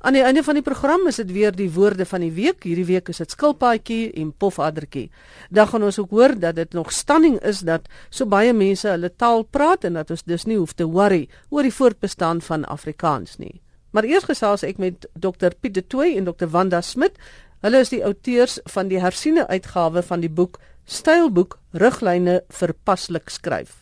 Aan 0.00 0.16
die 0.16 0.22
einde 0.24 0.40
van 0.40 0.56
die 0.56 0.64
program 0.64 1.02
is 1.10 1.18
dit 1.20 1.28
weer 1.32 1.52
die 1.52 1.68
woorde 1.74 2.06
van 2.08 2.22
die 2.24 2.32
week. 2.32 2.62
Hierdie 2.64 2.86
week 2.88 3.10
is 3.12 3.18
dit 3.20 3.34
skilpaadjie 3.34 4.06
en 4.16 4.30
pofaddertjie. 4.32 5.10
Dan 5.52 5.68
gaan 5.68 5.82
ons 5.84 5.98
ook 6.00 6.14
hoor 6.16 6.32
dat 6.40 6.56
dit 6.56 6.72
nog 6.72 6.92
standing 6.92 7.36
is 7.44 7.60
dat 7.68 7.90
so 8.08 8.24
baie 8.24 8.54
mense 8.56 8.88
hulle 8.88 9.10
taal 9.12 9.44
praat 9.44 9.84
en 9.84 9.98
dat 10.00 10.10
ons 10.10 10.24
dus 10.24 10.46
nie 10.48 10.56
hoef 10.56 10.72
te 10.72 10.86
worry 10.88 11.26
oor 11.50 11.68
die 11.68 11.74
voortbestaan 11.74 12.40
van 12.40 12.64
Afrikaans 12.64 13.36
nie. 13.36 13.60
Maar 13.92 14.08
eers 14.08 14.24
gesels 14.24 14.64
ek 14.64 14.80
met 14.80 15.04
Dr 15.12 15.52
Piet 15.60 15.76
de 15.76 15.84
Tooy 15.84 16.16
en 16.16 16.24
Dr 16.24 16.48
Wanda 16.48 16.80
Smit. 16.80 17.20
Hulle 17.60 17.84
is 17.84 17.92
die 17.92 18.00
outeurs 18.00 18.56
van 18.72 18.88
die 18.88 19.04
hersiene 19.04 19.44
uitgawe 19.52 20.00
van 20.02 20.24
die 20.24 20.32
boek 20.32 20.62
Stylboek 20.88 21.58
Riglyne 21.76 22.40
vir 22.48 22.72
paslik 22.88 23.28
skryf. 23.28 23.79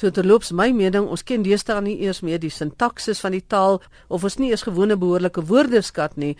So 0.00 0.08
terloops 0.08 0.48
my 0.56 0.70
mening, 0.72 1.10
ons 1.12 1.20
ken 1.28 1.42
deesdae 1.44 1.82
nie 1.84 1.98
eers 2.06 2.22
meer 2.24 2.38
die 2.40 2.48
sintaksis 2.48 3.18
van 3.20 3.34
die 3.36 3.42
taal 3.52 3.74
of 4.08 4.22
ons 4.24 4.38
nie 4.40 4.48
eens 4.48 4.62
gewone 4.64 4.96
behoorlike 4.96 5.42
woordeskat 5.50 6.14
nie, 6.22 6.30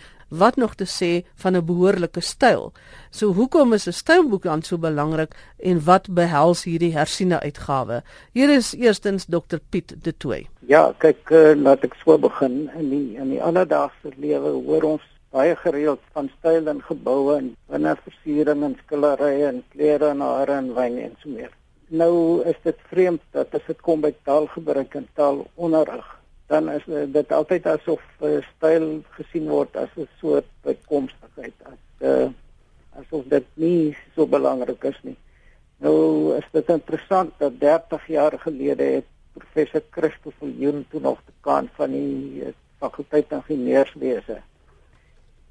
wat 0.41 0.57
nog 0.57 0.73
te 0.79 0.87
sê 0.89 1.09
van 1.43 1.55
'n 1.55 1.65
behoorlike 1.67 2.23
styl. 2.25 2.73
So 3.11 3.33
hoekom 3.37 3.73
is 3.77 3.85
'n 3.87 3.93
stylboek 3.93 4.49
dan 4.49 4.63
so 4.63 4.77
belangrik 4.77 5.35
en 5.59 5.85
wat 5.85 6.09
behels 6.09 6.63
hierdie 6.63 6.93
hersiene 6.97 7.39
uitgawe? 7.39 8.01
Hier 8.33 8.49
is 8.49 8.73
eerstens 8.73 9.25
Dr 9.25 9.59
Piet 9.69 9.93
De 10.03 10.17
Tooy. 10.17 10.47
Ja, 10.65 10.93
kyk, 10.97 11.29
uh, 11.29 11.53
laat 11.55 11.83
ek 11.83 11.93
so 12.03 12.17
begin. 12.17 12.71
In 12.79 12.89
die 12.89 13.15
in 13.15 13.29
die 13.29 13.43
alledaagse 13.43 14.09
lewe 14.17 14.49
hoor 14.65 14.83
ons 14.83 15.01
baie 15.29 15.55
gereeld 15.55 15.99
van 16.13 16.31
styl 16.39 16.67
in 16.67 16.81
geboue 16.81 17.37
en 17.37 17.55
binne 17.69 17.95
versiering 18.03 18.63
en 18.63 18.77
skilderye 18.85 19.47
en 19.47 19.63
klere 19.69 20.09
en 20.09 20.19
hare 20.19 20.53
en 20.53 20.73
wyn 20.73 20.97
en 20.97 21.15
so 21.21 21.29
meer 21.29 21.60
nou 21.91 22.41
is 22.47 22.57
dit 22.63 22.77
vreemd 22.89 23.21
dat 23.35 23.53
as 23.57 23.67
dit 23.67 23.81
kom 23.83 24.01
by 24.01 24.13
taalgebruik 24.23 24.95
en 24.95 25.07
taalonderrig 25.13 26.07
dan 26.51 26.69
is 26.69 26.85
dit 27.15 27.31
altyd 27.31 27.67
asof 27.71 28.01
uh, 28.19 28.39
styl 28.55 28.87
gesien 29.15 29.47
word 29.47 29.75
as 29.79 29.91
'n 29.95 30.07
soort 30.19 30.47
bykomstigheid 30.67 31.55
as 31.71 31.79
uh, 32.07 32.27
asof 32.99 33.23
dit 33.31 33.47
nie 33.55 33.95
so 34.15 34.27
belangrik 34.27 34.83
is 34.83 34.99
nie. 35.07 35.17
Nou 35.79 36.35
is 36.35 36.47
dit 36.51 36.69
interessant 36.69 37.31
dat 37.39 37.59
30 37.59 38.07
jaar 38.07 38.35
gelede 38.39 38.83
het 38.83 39.07
professor 39.33 39.83
Christoffel 39.89 40.51
Joen 40.59 40.85
toe 40.89 40.99
nog 41.01 41.21
dekaan 41.25 41.69
van 41.79 41.95
die 41.95 42.43
uh, 42.43 42.53
fakulteit 42.83 43.31
ingenieurswese. 43.31 44.41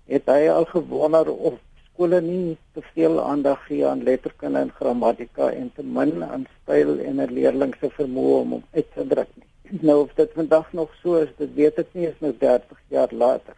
Het 0.05 0.29
hy 0.29 0.49
al 0.53 0.69
gewonder 0.69 1.33
of 1.33 1.57
skole 1.93 2.21
nie 2.21 2.57
te 2.75 2.83
veel 2.95 3.21
aandag 3.23 3.67
gee 3.67 3.87
aan 3.87 4.03
letterkunde 4.03 4.59
en 4.59 4.71
grammatika 4.79 5.51
en 5.51 5.71
te 5.75 5.83
min 5.83 6.23
aan 6.25 6.47
styl 6.63 6.99
en 6.99 7.21
'n 7.21 7.35
leerling 7.35 7.75
se 7.81 7.91
vermoë 7.91 8.37
om 8.41 8.51
hom 8.51 8.65
uit 8.73 8.89
te 8.95 9.07
druk 9.07 9.29
nie. 9.37 9.49
Nou 9.89 10.03
of 10.05 10.15
dit 10.15 10.31
vandag 10.35 10.73
nog 10.73 10.95
so 11.03 11.17
is, 11.17 11.29
dit 11.37 11.55
weet 11.55 11.79
ek 11.79 11.89
nie, 11.93 12.07
is 12.07 12.21
nou 12.21 12.33
30 12.39 12.79
jaar 12.89 13.13
later. 13.13 13.55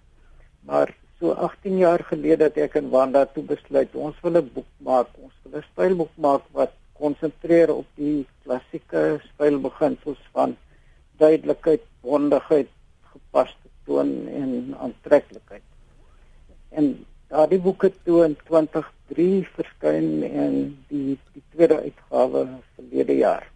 Maar 0.60 0.94
so 1.18 1.30
18 1.30 1.76
jaar 1.78 2.04
gelede 2.04 2.44
het 2.44 2.56
ek 2.56 2.74
en 2.74 2.90
Wanda 2.90 3.24
toe 3.26 3.44
besluit 3.44 3.94
ons 3.94 4.16
wil 4.22 4.38
'n 4.40 4.50
boek 4.54 4.70
maak, 4.78 5.08
ons 5.22 5.34
wil 5.42 5.60
'n 5.60 5.64
stylboek 5.72 6.14
maak 6.16 6.42
wat 6.52 6.72
konsentreer 6.92 7.70
op 7.74 7.86
die 7.94 8.26
klassieke 8.44 9.20
stylbeginsels 9.34 10.22
van 10.32 10.56
duidelikheid, 11.18 11.82
bondigheid, 12.00 12.68
gepaste 13.12 13.68
toon 13.86 14.28
en 14.28 14.74
aantreklikheid. 14.78 15.62
En 16.70 17.06
Daardie 17.32 17.60
boek 17.64 17.86
het 17.86 17.94
toe 18.04 18.26
in 18.26 18.34
2003 18.48 19.28
verskyn 19.56 20.08
en 20.28 20.56
die 20.92 21.16
die 21.32 21.42
tweede 21.54 21.78
uitgawe 21.86 22.42
verlede 22.76 23.16
jaar. 23.16 23.46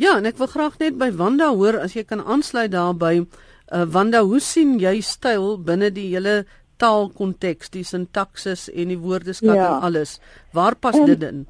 Ja, 0.00 0.14
en 0.16 0.28
ek 0.30 0.38
wil 0.40 0.48
graag 0.48 0.78
net 0.80 0.96
by 0.96 1.10
Wanda 1.18 1.50
hoor 1.52 1.76
as 1.82 1.96
jy 1.98 2.06
kan 2.08 2.22
aansluit 2.24 2.72
daarbey. 2.72 3.26
Uh, 3.68 3.84
Wanda, 3.92 4.22
hoe 4.24 4.40
sien 4.40 4.78
jy 4.80 5.00
styl 5.04 5.58
binne 5.60 5.90
die 5.92 6.06
hele 6.14 6.46
taalkonteks, 6.80 7.72
die 7.74 7.84
sintaksis 7.84 8.68
en 8.72 8.94
die 8.94 9.00
woordeskat 9.02 9.58
ja. 9.58 9.74
en 9.74 9.88
alles? 9.90 10.16
Waar 10.56 10.78
pas 10.78 10.96
um, 10.96 11.04
dit 11.10 11.26
in? 11.28 11.44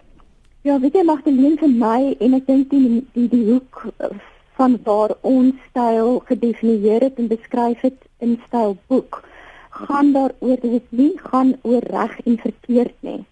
Ja, 0.67 0.81
weet 0.83 0.99
jy 0.99 1.07
mag 1.07 1.23
dit 1.29 1.39
nie 1.39 1.55
vir 1.61 1.71
my 1.71 2.01
en 2.19 2.35
ek 2.41 2.51
dink 2.51 2.73
die 2.75 3.05
die 3.15 3.29
die 3.31 3.45
hoek 3.53 3.85
van 4.59 4.75
waar 4.83 5.15
ons 5.23 5.55
styl 5.71 6.19
gedefinieer 6.27 7.07
het 7.07 7.23
en 7.23 7.31
beskryf 7.31 7.87
het 7.87 8.09
in 8.25 8.35
stylboek 8.49 9.23
gaan 9.71 10.13
daaroor 10.13 10.61
dit 10.61 10.91
nie 10.91 11.13
gaan 11.31 11.57
oor 11.63 11.83
reg 11.83 12.21
en 12.25 12.39
verkeerd 12.39 12.95
nie. 13.01 13.25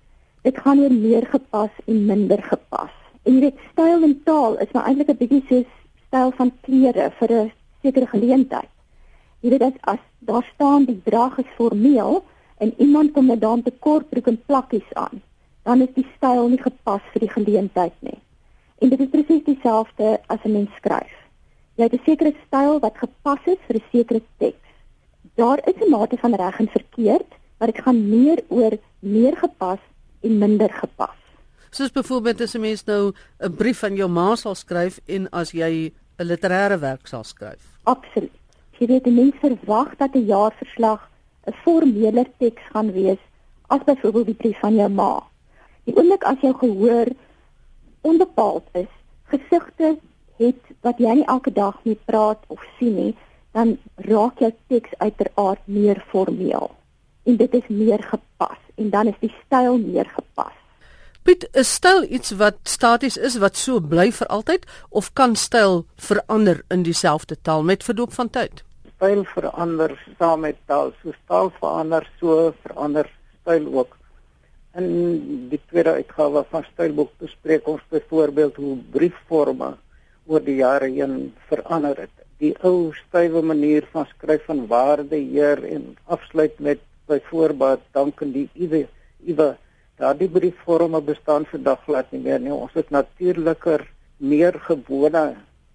Dit 0.42 0.58
gaan 0.58 0.80
oor 0.80 0.92
meer 0.92 1.26
gepas 1.26 1.70
en 1.86 2.04
minder 2.06 2.42
gepas. 2.42 2.92
En 3.22 3.34
jy 3.34 3.41
weet 3.41 3.62
styl 3.72 4.02
en 4.06 4.14
taal 4.24 4.58
is 4.62 4.72
maar 4.72 4.86
eintlik 4.86 5.10
'n 5.10 5.20
bietjie 5.22 5.44
soos 5.48 5.70
styl 6.06 6.30
van 6.38 6.52
klere 6.62 7.10
vir 7.19 7.32
'n 7.32 7.52
sekere 7.82 8.06
geleentheid. 8.06 8.70
Jy 9.41 9.50
weet 9.50 9.62
as, 9.62 9.78
as 9.80 10.02
daar 10.19 10.47
staan 10.54 10.84
die 10.84 11.00
drag 11.04 11.38
is 11.38 11.56
formeel 11.56 12.24
en 12.58 12.74
iemand 12.78 13.12
kom 13.12 13.26
met 13.26 13.41
dan 13.41 13.62
te 13.62 13.72
kort 13.80 14.08
broek 14.10 14.26
en 14.26 14.42
plakkies 14.47 14.94
aan, 14.94 15.22
dan 15.62 15.82
is 15.82 15.92
die 15.94 16.06
styl 16.16 16.48
nie 16.48 16.62
gepas 16.62 17.03
vir 17.12 17.20
die 17.20 17.34
geleentheid 17.34 17.94
nie. 18.00 18.18
En 18.78 18.88
dit 18.88 19.00
is 19.00 19.10
presies 19.10 19.44
dieselfde 19.44 20.20
as 20.26 20.44
'n 20.44 20.53
mens 20.53 20.70
skryf. 20.76 21.16
Jy 21.76 21.82
het 21.84 21.92
'n 21.92 22.04
sekere 22.04 22.34
styl 22.47 22.80
wat 22.80 22.97
gepas 22.97 23.42
is 23.44 23.60
vir 23.66 23.76
'n 23.76 23.84
sekere 23.92 24.22
teks 24.38 24.66
daar 25.36 25.60
is 25.69 25.78
'n 25.80 25.91
mate 25.91 26.16
van 26.16 26.34
reg 26.34 26.58
en 26.58 26.69
verkeerd, 26.69 27.30
maar 27.58 27.72
dit 27.72 27.82
gaan 27.82 28.08
meer 28.08 28.44
oor 28.48 28.72
meer 28.98 29.36
gepas 29.36 29.78
en 30.20 30.38
minder 30.38 30.72
gepas. 30.72 31.19
Soos 31.70 31.92
byvoorbeeld 31.92 32.41
as 32.41 32.54
'n 32.54 32.60
mens 32.60 32.84
nou 32.84 33.12
'n 33.38 33.54
brief 33.54 33.82
aan 33.82 33.97
jou 33.97 34.08
ma 34.08 34.34
sal 34.34 34.54
skryf 34.54 35.00
en 35.06 35.28
as 35.30 35.50
jy 35.52 35.92
'n 36.19 36.26
literêre 36.26 36.78
werk 36.78 37.06
sal 37.06 37.24
skryf. 37.24 37.62
Absoluut. 37.82 38.32
Jy 38.78 38.86
weet 38.86 39.06
mense 39.06 39.38
verwag 39.41 39.97
dat 39.97 40.14
'n 40.14 40.26
jaarverslag 40.26 41.10
'n 41.47 41.53
formeler 41.64 42.26
teks 42.38 42.62
gaan 42.72 42.92
wees 42.92 43.18
as 43.66 43.84
byvoorbeeld 43.84 44.26
die 44.26 44.34
brief 44.34 44.58
van 44.58 44.74
jou 44.74 44.88
ma. 44.88 45.22
Die 45.84 45.97
oomblik 45.97 46.24
as 46.24 46.41
jou 46.41 46.54
gehoor 46.54 47.06
onbepaald 48.00 48.64
is, 48.72 48.92
gesigte 49.24 49.98
het 50.36 50.60
wat 50.80 50.98
jy 50.98 51.14
nie 51.14 51.26
elke 51.26 51.53
dag 51.53 51.78
mee 51.84 51.98
praat 52.04 52.38
of 52.47 52.62
sien 52.78 52.94
nie, 52.94 53.14
dan 53.56 53.78
raak 54.05 54.43
jou 54.44 54.53
teks 54.69 54.93
uiteraard 55.00 55.62
meer 55.65 56.03
formeel 56.12 56.71
en 57.27 57.39
dit 57.41 57.55
is 57.59 57.69
meer 57.72 58.03
gepas 58.05 58.61
en 58.77 58.91
dan 58.93 59.09
is 59.09 59.19
die 59.22 59.33
styl 59.44 59.78
meer 59.81 60.09
gepas. 60.12 60.53
Piet, 61.27 61.47
is 61.59 61.72
styl 61.78 62.05
iets 62.05 62.34
wat 62.39 62.59
staties 62.69 63.16
is 63.28 63.39
wat 63.43 63.56
so 63.59 63.81
bly 63.81 64.11
vir 64.19 64.28
altyd 64.37 64.66
of 65.00 65.09
kan 65.19 65.34
styl 65.41 65.81
verander 66.09 66.61
in 66.77 66.84
dieselfde 66.87 67.39
taal 67.49 67.65
met 67.66 67.87
verloop 67.87 68.12
van 68.19 68.31
tyd? 68.31 68.62
Styl 68.97 69.25
verander 69.33 69.97
saam 70.19 70.45
met 70.47 70.61
taal, 70.71 70.93
so 71.00 71.16
taal 71.27 71.50
verander 71.56 72.06
so 72.21 72.53
verander 72.66 73.09
styl 73.41 73.66
ook. 73.72 73.97
In 74.77 75.49
die 75.50 75.62
tweede 75.72 75.97
uitgawe 75.97 76.45
van 76.53 76.69
stylboek 76.75 77.16
bespreek 77.25 77.66
ons 77.72 77.83
byvoorbeeld 77.91 78.61
hoe 78.61 78.77
briefforme 78.93 79.72
oor 80.28 80.45
die 80.45 80.61
jare 80.61 80.93
heen 80.93 81.33
verander 81.49 82.05
het 82.05 82.25
die 82.42 82.52
ou 82.69 82.92
stywe 82.94 83.42
manier 83.42 83.86
van 83.92 84.06
skryf 84.10 84.44
van 84.48 84.66
waarde 84.70 85.16
heer 85.16 85.62
en 85.64 85.94
afsluit 86.04 86.58
met 86.58 86.82
byvoorbeeld 87.08 87.84
dank 87.97 88.22
aan 88.22 88.32
die 88.34 88.48
iwe 88.54 88.86
iwe 89.24 89.54
daardie 89.97 90.28
briefvorme 90.28 91.00
bestaan 91.00 91.47
vandag 91.48 91.84
glad 91.86 92.10
nie 92.12 92.20
meer 92.20 92.41
nie. 92.41 92.52
Ons 92.52 92.74
het 92.76 92.91
natuurliker 92.92 93.86
meer 94.19 94.58
gewone 94.69 95.24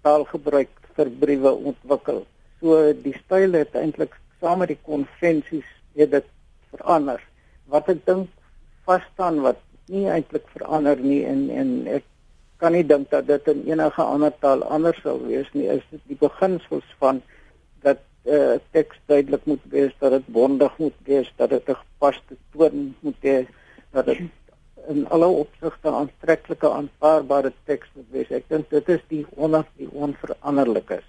taalgebruik 0.06 0.70
vir 0.96 1.10
briewe 1.24 1.50
ontwikkel. 1.72 2.22
So 2.60 2.92
die 2.92 3.16
styl 3.24 3.58
het 3.58 3.74
eintlik 3.78 4.14
saam 4.40 4.62
met 4.62 4.70
die 4.74 4.78
konvensies 4.86 5.66
het 5.98 6.12
dit 6.14 6.30
verander. 6.70 7.18
Wat 7.66 7.90
ek 7.90 8.04
dink 8.06 8.30
vas 8.86 9.02
staan 9.12 9.42
wat 9.42 9.58
nie 9.90 10.06
eintlik 10.10 10.46
verander 10.54 11.00
nie 11.02 11.22
en 11.26 11.48
en 11.50 11.74
ek 11.98 12.06
kan 12.62 12.76
nie 12.76 12.86
dink 12.86 13.10
dat 13.10 13.26
dit 13.26 13.48
in 13.50 13.64
enige 13.66 14.02
ander 14.02 14.32
taal 14.44 14.62
anders 14.70 15.00
sou 15.02 15.16
wees 15.26 15.48
nie. 15.52 15.66
Is 15.66 15.82
dit 15.90 16.02
die 16.12 16.18
beginsels 16.20 16.86
van 17.02 17.22
dat 17.82 17.98
'n 18.24 18.30
uh, 18.30 18.58
teks 18.70 19.00
duidelik 19.10 19.44
moet 19.50 19.64
wees, 19.70 19.92
dat 19.98 20.10
dit 20.10 20.26
bondig 20.26 20.78
moet 20.78 20.98
wees, 21.04 21.32
dat 21.36 21.50
dit 21.50 21.68
'n 21.68 21.74
gepaste 21.74 22.36
toon 22.52 22.94
moet 23.00 23.20
hê, 23.22 23.46
dat 23.90 24.06
dit 24.06 24.20
in 24.88 25.08
alle 25.08 25.26
opsigte 25.26 25.88
aantreklike 25.88 26.70
aanvaarbare 26.70 27.52
teks 27.64 27.88
moet 27.94 28.10
wees. 28.10 28.30
Ek 28.30 28.48
dink 28.48 28.70
dit 28.70 28.88
is 28.88 29.02
die 29.08 29.26
onder 29.34 29.66
die 29.76 29.88
onveranderlik 29.90 30.90
is. 30.90 31.08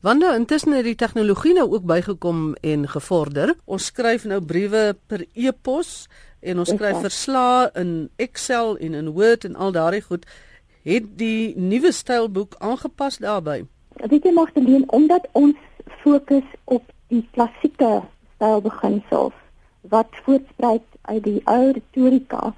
Wanneer 0.00 0.34
intussen 0.34 0.72
het 0.72 0.84
die 0.84 0.96
tegnologie 0.96 1.54
nou 1.54 1.70
ook 1.70 1.84
bygekom 1.84 2.54
en 2.60 2.88
gevorder. 2.88 3.54
Ons 3.64 3.90
skryf 3.92 4.24
nou 4.24 4.40
briewe 4.40 4.96
per 5.06 5.24
e-pos 5.34 6.08
en 6.40 6.58
ons 6.58 6.68
skryf 6.68 7.00
verslae 7.04 7.68
in 7.74 8.08
Excel 8.16 8.76
en 8.76 8.94
in 8.94 9.12
Word 9.12 9.44
en 9.44 9.56
al 9.56 9.72
daardie 9.72 10.02
goed 10.02 10.24
het 10.82 11.18
die 11.18 11.54
nuwe 11.56 11.92
stylboek 11.92 12.54
aangepas 12.58 13.18
daarbey? 13.18 13.66
Weet 14.00 14.24
jy 14.24 14.32
Magdalene, 14.32 14.86
omdat 14.86 15.26
ons 15.32 15.56
fokus 16.02 16.46
op 16.64 16.84
die 17.08 17.26
klassieke 17.32 18.02
stylbeginsels 18.34 19.36
wat 19.80 20.08
voortspruit 20.24 20.86
uit 21.02 21.22
die 21.24 21.40
ou 21.44 21.72
retorika, 21.72 22.54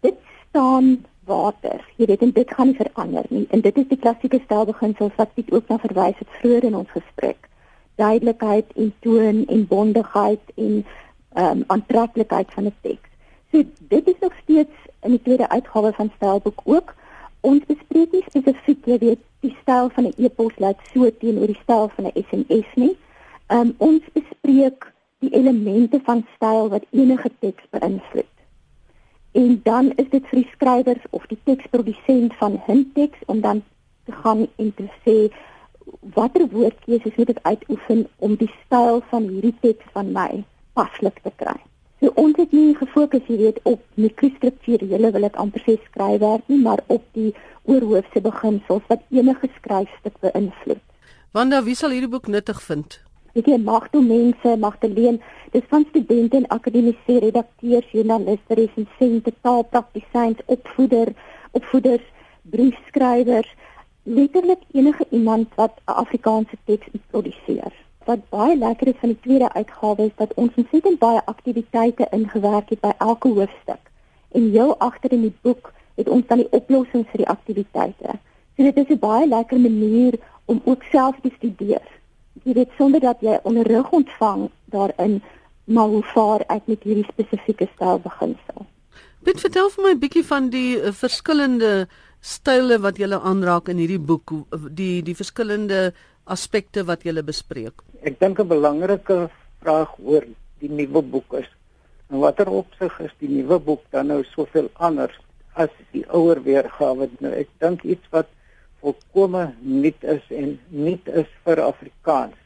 dit 0.00 0.18
staan 0.48 1.04
water. 1.24 1.80
Jy 1.96 2.06
weet 2.06 2.22
en 2.22 2.34
dit 2.36 2.50
gaan 2.54 2.66
nie 2.66 2.76
verander 2.76 3.26
nie. 3.28 3.46
En 3.50 3.60
dit 3.60 3.76
is 3.76 3.88
die 3.88 3.98
klassieke 3.98 4.40
stylbeginsels 4.44 5.16
wat 5.16 5.30
dit 5.34 5.52
ook 5.52 5.68
na 5.68 5.78
verwys 5.78 6.18
het 6.18 6.38
vroeër 6.40 6.64
in 6.70 6.76
ons 6.76 6.90
gesprek. 6.90 7.48
duidelikheid 7.94 8.72
en 8.76 8.94
toon 9.00 9.46
en 9.46 9.66
bondigheid 9.66 10.40
en 10.54 10.86
ehm 11.32 11.58
um, 11.58 11.64
aantreklikheid 11.66 12.52
van 12.52 12.64
'n 12.64 12.74
teks. 12.80 13.08
So 13.50 13.62
dit 13.78 14.06
is 14.06 14.18
nog 14.20 14.32
steeds 14.42 14.74
in 15.00 15.10
die 15.10 15.22
tweede 15.22 15.48
uitgawe 15.48 15.92
van 15.92 16.12
Stylboek 16.16 16.60
ook. 16.64 16.94
Ons 17.50 17.64
bespreek 17.68 18.12
nie 18.16 18.24
spesifiek 18.26 18.86
jy 18.88 18.98
weet 19.02 19.24
die 19.44 19.52
styl 19.60 19.90
van 19.96 20.06
'n 20.08 20.14
e-pos 20.26 20.54
laat 20.64 20.78
so 20.92 21.10
teenoor 21.22 21.50
die 21.52 21.62
styl 21.62 21.90
van 21.96 22.06
'n 22.06 22.16
SMS 22.22 22.70
nie. 22.82 22.94
Um, 23.56 23.74
ons 23.78 24.04
bespreek 24.12 24.86
die 25.20 25.32
elemente 25.40 26.00
van 26.04 26.24
styl 26.36 26.68
wat 26.68 26.86
enige 26.90 27.30
teks 27.40 27.64
beïnvloed. 27.70 28.34
En 29.42 29.60
dan 29.62 29.92
is 30.02 30.08
dit 30.10 30.26
vir 30.30 30.38
die 30.40 30.50
skrywers 30.54 31.04
of 31.10 31.26
die 31.26 31.38
teksprodusent 31.44 32.34
van 32.40 32.60
'n 32.68 32.90
teks 32.94 33.18
om 33.26 33.40
dan 33.40 33.62
te 34.04 34.12
gaan 34.12 34.46
en 34.56 34.74
te 34.74 34.88
sê 35.04 35.16
watter 36.14 36.48
woordkeuses 36.48 37.16
moet 37.16 37.30
ek 37.34 37.42
uitoefen 37.42 38.06
om 38.18 38.36
die 38.40 38.52
styl 38.64 39.02
van 39.10 39.28
hierdie 39.28 39.56
teks 39.60 39.84
van 39.92 40.12
my 40.12 40.44
paslik 40.72 41.20
te 41.22 41.32
kry. 41.36 41.58
So 42.00 42.10
ons 42.20 42.36
het 42.36 42.52
nie 42.52 42.74
gefokus 42.76 43.22
hier 43.26 43.38
weet 43.38 43.60
op 43.62 43.80
mikrostrukturele 43.94 45.10
wil 45.14 45.28
ek 45.28 45.36
amper 45.40 45.62
sê 45.66 45.76
skryfwerk 45.86 46.48
nie, 46.50 46.60
maar 46.60 46.82
op 46.86 47.04
die 47.18 47.30
oorhoofse 47.64 48.20
beginsels 48.20 48.84
wat 48.90 49.04
enige 49.10 49.48
skryfstuk 49.58 50.18
beïnvloed. 50.26 50.82
Wanda, 51.34 51.62
wie 51.66 51.74
sal 51.78 51.94
hierdie 51.94 52.10
boek 52.10 52.26
nuttig 52.30 52.60
vind? 52.62 52.98
Ek 53.34 53.48
sê 53.50 53.56
magte 53.58 53.98
mense, 53.98 54.56
magte 54.62 54.90
leen, 54.90 55.20
dis 55.54 55.64
van 55.70 55.86
studente 55.88 56.38
en 56.38 56.50
akademiese 56.54 57.16
redakteurs, 57.24 57.88
joernaliste, 57.90 58.58
resensente, 58.60 59.32
taalpraktisyns, 59.46 60.42
opvoeder, 60.46 61.10
opvoeders, 61.58 62.04
briefskrywers, 62.54 63.50
letterlik 64.04 64.62
enige 64.72 65.06
iemand 65.10 65.48
wat 65.54 65.80
'n 65.86 65.98
Afrikaanse 66.04 66.56
teks 66.64 66.86
produseer. 67.10 67.72
Wat 68.04 68.28
baie 68.28 68.56
lekker 68.56 68.88
is 68.88 69.00
van 69.00 69.08
die 69.08 69.20
tweede 69.20 69.52
uitgawe 69.52 70.04
is 70.04 70.16
dat 70.16 70.34
ons 70.34 70.54
ontsettend 70.54 70.98
baie 70.98 71.22
aktiwiteite 71.24 72.06
ingewerk 72.10 72.68
het 72.68 72.80
by 72.80 72.92
elke 72.98 73.28
hoofstuk. 73.28 73.80
En 74.32 74.50
heel 74.50 74.78
agter 74.78 75.12
in 75.12 75.20
die 75.20 75.36
boek 75.40 75.72
het 75.94 76.08
ons 76.08 76.26
dan 76.26 76.42
die 76.42 76.50
oplossings 76.50 77.08
vir 77.10 77.22
die 77.24 77.32
aktiwiteite. 77.36 78.18
So 78.56 78.62
dit 78.62 78.76
is 78.76 78.88
'n 78.88 78.98
baie 78.98 79.28
lekker 79.28 79.60
manier 79.60 80.18
om 80.44 80.60
ook 80.64 80.82
self 80.92 81.16
te 81.22 81.30
studeer. 81.36 81.82
Jy 82.42 82.52
weet 82.52 82.70
sonder 82.78 83.00
dat 83.00 83.16
jy 83.20 83.38
onderrig 83.42 83.90
ontvang 83.90 84.50
daarin 84.64 85.22
maar 85.64 85.88
hoe 85.88 86.02
vaar 86.02 86.44
ek 86.46 86.66
met 86.66 86.82
hierdie 86.82 87.06
spesifieke 87.08 87.68
styl 87.74 87.98
beginsel. 87.98 88.66
Dit 89.24 89.40
vertel 89.40 89.70
vir 89.70 89.84
my 89.84 89.90
'n 89.90 89.98
bietjie 89.98 90.24
van 90.24 90.50
die 90.50 90.76
uh, 90.76 90.92
verskillende 90.92 91.88
style 92.20 92.78
wat 92.78 92.98
jy 92.98 93.08
aanraak 93.12 93.68
in 93.68 93.76
hierdie 93.76 94.00
boek, 94.00 94.32
die 94.70 95.02
die 95.02 95.14
verskillende 95.16 95.94
aspekte 96.24 96.84
wat 96.84 97.04
jy 97.04 97.22
bespreek. 97.22 97.82
Ek 98.02 98.18
dink 98.20 98.38
'n 98.40 98.48
belangrike 98.48 99.30
vraag 99.60 99.98
oor 99.98 100.24
die 100.60 100.68
nuwe 100.68 101.02
boek 101.02 101.34
is 101.40 101.50
in 102.10 102.20
watter 102.20 102.48
opsig 102.48 102.94
is 103.00 103.12
die 103.18 103.30
nuwe 103.30 103.58
boek 103.58 103.82
dan 103.94 104.10
nou 104.12 104.20
soveel 104.34 104.68
anders 104.74 105.16
as 105.58 105.72
die 105.94 106.04
ouer 106.14 106.40
weergawe? 106.44 107.08
Nou 107.24 107.32
ek 107.34 107.50
dink 107.62 107.82
iets 107.82 108.06
wat 108.14 108.30
volkome 108.84 109.48
nuut 109.62 110.06
is 110.14 110.24
en 110.30 110.58
nuut 110.68 111.08
is 111.22 111.30
vir 111.46 111.62
Afrikaans. 111.64 112.36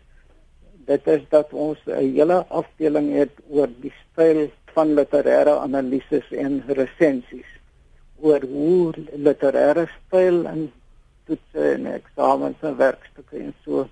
Dit 0.88 1.08
is 1.12 1.24
dat 1.34 1.52
ons 1.52 1.78
'n 1.86 2.14
hele 2.16 2.38
afdeling 2.48 3.12
het 3.12 3.34
oor 3.50 3.68
die 3.82 3.92
styl 4.00 4.48
van 4.74 4.94
literêre 4.94 5.58
analises 5.60 6.28
en 6.32 6.62
resensies 6.68 7.50
oor 8.20 8.40
hoe 8.40 8.92
literêre 9.26 9.88
styl 9.96 10.46
en 10.46 10.70
toetse 11.28 11.64
en 11.74 11.86
eksamens 11.92 12.66
en 12.66 12.76
werkstukke 12.80 13.38
en 13.44 13.54
so 13.64 13.86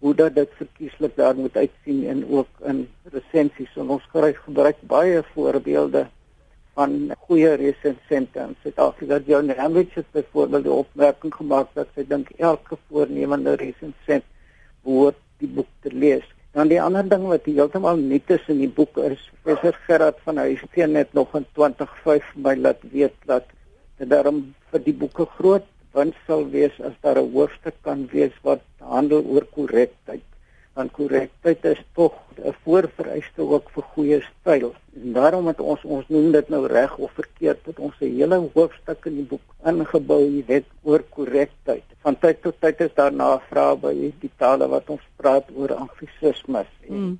hoe 0.00 0.14
dat 0.16 0.34
dit 0.34 0.52
verkieslik 0.56 1.16
daar 1.16 1.36
moet 1.36 1.56
uitsien 1.56 2.06
en 2.08 2.24
ook 2.28 2.64
in 2.72 2.86
resensies 3.12 3.76
en 3.76 3.92
ons 3.96 4.06
kry 4.12 4.32
gebruik 4.32 4.80
baie 4.88 5.20
voorbeelde 5.34 6.06
van 6.78 7.10
goeie 7.26 7.50
resensente 7.60 8.40
in 8.40 8.54
Suid-Afrika. 8.62 9.18
John 9.26 9.52
Hambridge 9.56 10.00
het 10.00 10.10
byvoorbeeld 10.16 10.64
die 10.64 10.72
opmerking 10.72 11.34
gemaak 11.34 11.74
dat 11.76 11.90
sy 11.94 12.06
dink 12.08 12.30
elke 12.38 12.78
voornemende 12.88 13.56
resensent 13.60 14.24
behoort 14.86 15.18
die 15.42 15.50
boek 15.58 15.68
te 15.84 15.92
lees. 15.92 16.24
Dan 16.56 16.70
die 16.72 16.80
ander 16.82 17.04
ding 17.06 17.26
wat 17.28 17.44
heeltemal 17.46 18.00
nuut 18.00 18.32
is 18.32 18.48
in 18.48 18.62
die 18.64 18.70
boek 18.80 18.96
is 19.04 19.20
Professor 19.44 19.76
Gerard 19.86 20.18
van 20.24 20.40
Huisteen 20.40 20.96
net 20.96 21.12
nog 21.12 21.34
in 21.36 21.44
2005 21.58 22.32
my 22.46 22.56
laat 22.56 22.80
weet 22.94 23.28
dat 23.28 23.52
dit 24.00 24.08
daarom 24.08 24.40
vir 24.72 24.84
die 24.86 24.96
boeke 24.96 25.28
groot 25.36 25.68
wins 25.96 26.18
sal 26.26 26.44
wees 26.50 26.74
as 26.88 26.96
daar 27.02 27.18
'n 27.22 27.32
hoofstuk 27.32 27.76
kan 27.82 28.08
wees 28.12 28.34
wat 28.42 28.62
handel 28.78 29.22
oor 29.24 29.46
korrektheid. 29.56 30.26
Want 30.74 30.92
korrektheid 30.92 31.64
is 31.64 31.82
tog 31.94 32.12
'n 32.38 32.54
voorvereiste 32.64 33.42
ook 33.42 33.70
vir 33.74 33.84
goeie 33.94 34.20
styl. 34.22 34.74
En 35.02 35.12
daarom 35.12 35.46
het 35.46 35.60
ons 35.60 35.84
ons 35.84 36.08
noem 36.08 36.32
dit 36.32 36.48
nou 36.48 36.66
reg 36.66 36.96
of 36.96 37.10
verkeerd 37.12 37.64
dat 37.64 37.78
ons 37.78 37.94
'n 38.00 38.14
hele 38.16 38.38
hoofstuk 38.54 39.04
in 39.04 39.14
die 39.14 39.28
boek 39.32 39.46
ingebou 39.64 40.42
het 40.46 40.66
oor 40.82 41.02
korrektheid. 41.02 41.84
Van 42.02 42.18
tyd 42.18 42.42
tot 42.42 42.60
tyd 42.60 42.80
is 42.80 42.94
daar 42.94 43.12
navrae 43.12 43.76
by 43.76 44.12
die 44.20 44.32
tale 44.36 44.68
wat 44.68 44.90
ons 44.90 45.02
praat 45.16 45.46
oor 45.54 45.74
anglisismes. 45.74 46.70
Mm. 46.88 47.18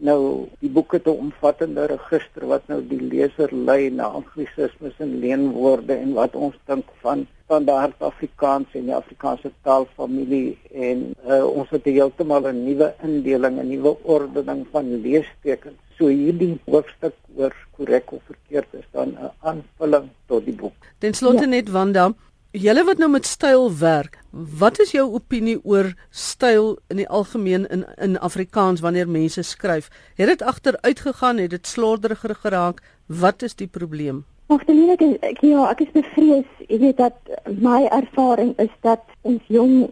Nou 0.00 0.48
die 0.64 0.70
boek 0.72 0.92
het 0.96 1.06
'n 1.06 1.20
omvattende 1.26 1.84
register 1.86 2.46
wat 2.46 2.62
nou 2.68 2.80
die 2.88 3.00
leser 3.00 3.50
lei 3.52 3.90
na 3.90 4.04
anglisismes 4.04 4.94
en 4.98 5.18
leenwoorde 5.18 5.94
en 5.94 6.12
wat 6.12 6.34
ons 6.34 6.56
dink 6.66 6.86
van 7.02 7.26
standaard 7.44 7.98
Afrikaans 7.98 8.66
en 8.72 8.84
die 8.84 8.94
Afrikaanse 8.94 9.50
taalfamilie 9.62 10.58
en 10.72 11.14
uh, 11.26 11.44
ons 11.44 11.70
het 11.70 11.84
heeltemal 11.84 12.48
'n 12.48 12.64
nuwe 12.64 12.94
indeling, 13.02 13.58
'n 13.58 13.68
nuwe 13.68 13.96
ordening 14.02 14.66
van 14.70 15.00
leestekens. 15.02 15.76
So 15.98 16.06
hierdie 16.06 16.58
hoofstuk 16.64 17.14
oor 17.36 17.54
korrek 17.76 18.12
of 18.12 18.22
verkeerd 18.24 18.68
is 18.72 18.88
dan 18.92 19.08
'n 19.08 19.30
aanvulling 19.40 20.08
tot 20.26 20.44
die 20.44 20.54
boek. 20.54 20.78
Ten 20.98 21.14
slotte 21.14 21.44
ja. 21.44 21.48
net 21.48 21.70
Wanda, 21.70 22.12
julle 22.52 22.82
wat 22.84 22.98
nou 22.98 23.10
met 23.10 23.26
styl 23.26 23.68
werk, 23.78 24.18
wat 24.32 24.80
is 24.82 24.90
jou 24.90 25.04
opinie 25.14 25.58
oor 25.62 25.92
styl 26.10 26.78
in 26.90 26.98
die 26.98 27.08
algemeen 27.08 27.66
in 27.70 27.84
in 27.98 28.18
Afrikaans 28.18 28.80
wanneer 28.80 29.08
mense 29.08 29.42
skryf? 29.42 29.90
Het 30.16 30.26
dit 30.26 30.42
agteruit 30.42 31.00
gegaan, 31.00 31.38
het 31.38 31.50
dit 31.50 31.66
slorderiger 31.66 32.34
geraak? 32.34 32.82
Wat 33.06 33.42
is 33.42 33.54
die 33.54 33.66
probleem? 33.66 34.24
Magdalena, 34.46 34.92
ek, 34.98 35.02
ek 35.22 35.42
ja, 35.46 35.70
ek 35.70 35.80
is 35.80 35.92
bevrees. 35.94 36.48
Ek 36.66 36.80
weet 36.80 36.96
dat 36.98 37.14
my 37.62 37.86
ervaring 37.86 38.54
is 38.58 38.72
dat 38.82 39.02
ons 39.22 39.42
jong 39.46 39.90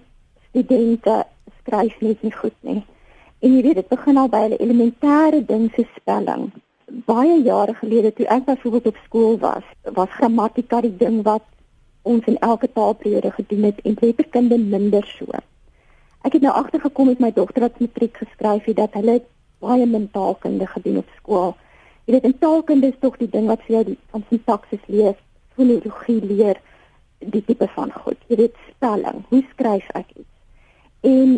studente 0.51 1.25
skryf 1.61 2.01
net 2.01 2.23
nie 2.23 2.33
goed 2.35 2.57
nie. 2.67 2.83
En 3.39 3.55
jy 3.55 3.63
weet 3.63 3.79
dit 3.79 3.89
begin 3.89 4.19
al 4.19 4.29
by 4.29 4.49
'n 4.49 4.59
elementêre 4.59 5.47
ding 5.47 5.71
so 5.77 5.85
spelling. 5.95 6.51
Baie 7.07 7.43
jare 7.43 7.75
gelede 7.75 8.13
toe 8.13 8.27
ek 8.27 8.45
byvoorbeeld 8.45 8.87
op 8.87 8.99
skool 9.05 9.39
was, 9.39 9.65
was 9.95 10.11
grammatika 10.11 10.81
die 10.81 10.97
ding 10.97 11.23
wat 11.23 11.45
ons 12.09 12.27
in 12.31 12.41
elke 12.45 12.73
taalperiode 12.73 13.31
gedoen 13.37 13.71
het 13.71 13.81
en 13.85 13.97
letterkunde 14.01 14.59
minder 14.59 15.07
so. 15.19 15.45
Ek 16.27 16.35
het 16.37 16.43
nou 16.43 16.53
agtergekom 16.57 17.13
met 17.13 17.23
my 17.23 17.33
dogter 17.33 17.69
wat 17.69 17.81
matriek 17.81 18.17
geskryf 18.25 18.67
het 18.71 18.81
dat 18.81 18.97
hulle 18.99 19.21
baie 19.63 19.87
mentaalkunde 19.87 20.67
gedoen 20.67 21.03
op 21.05 21.17
skool 21.21 21.57
Jy 22.09 22.15
weet, 22.15 22.25
in 22.25 22.39
taalkunde 22.41 22.89
is 22.89 23.01
tog 23.01 23.19
die 23.21 23.29
ding 23.29 23.51
wat 23.53 23.61
vir 23.67 23.75
jou 23.75 23.95
van 24.15 24.23
sintaksis 24.31 24.85
leer, 24.89 25.17
fonologie 25.53 26.23
leer, 26.25 26.57
die 27.21 27.43
tipe 27.45 27.67
van 27.75 27.91
goed. 27.93 28.17
Jy 28.33 28.39
weet, 28.41 28.55
spelling, 28.71 29.19
hoe 29.29 29.43
skryf 29.51 29.91
ek 29.99 30.15
iets? 30.15 30.31
En 31.05 31.35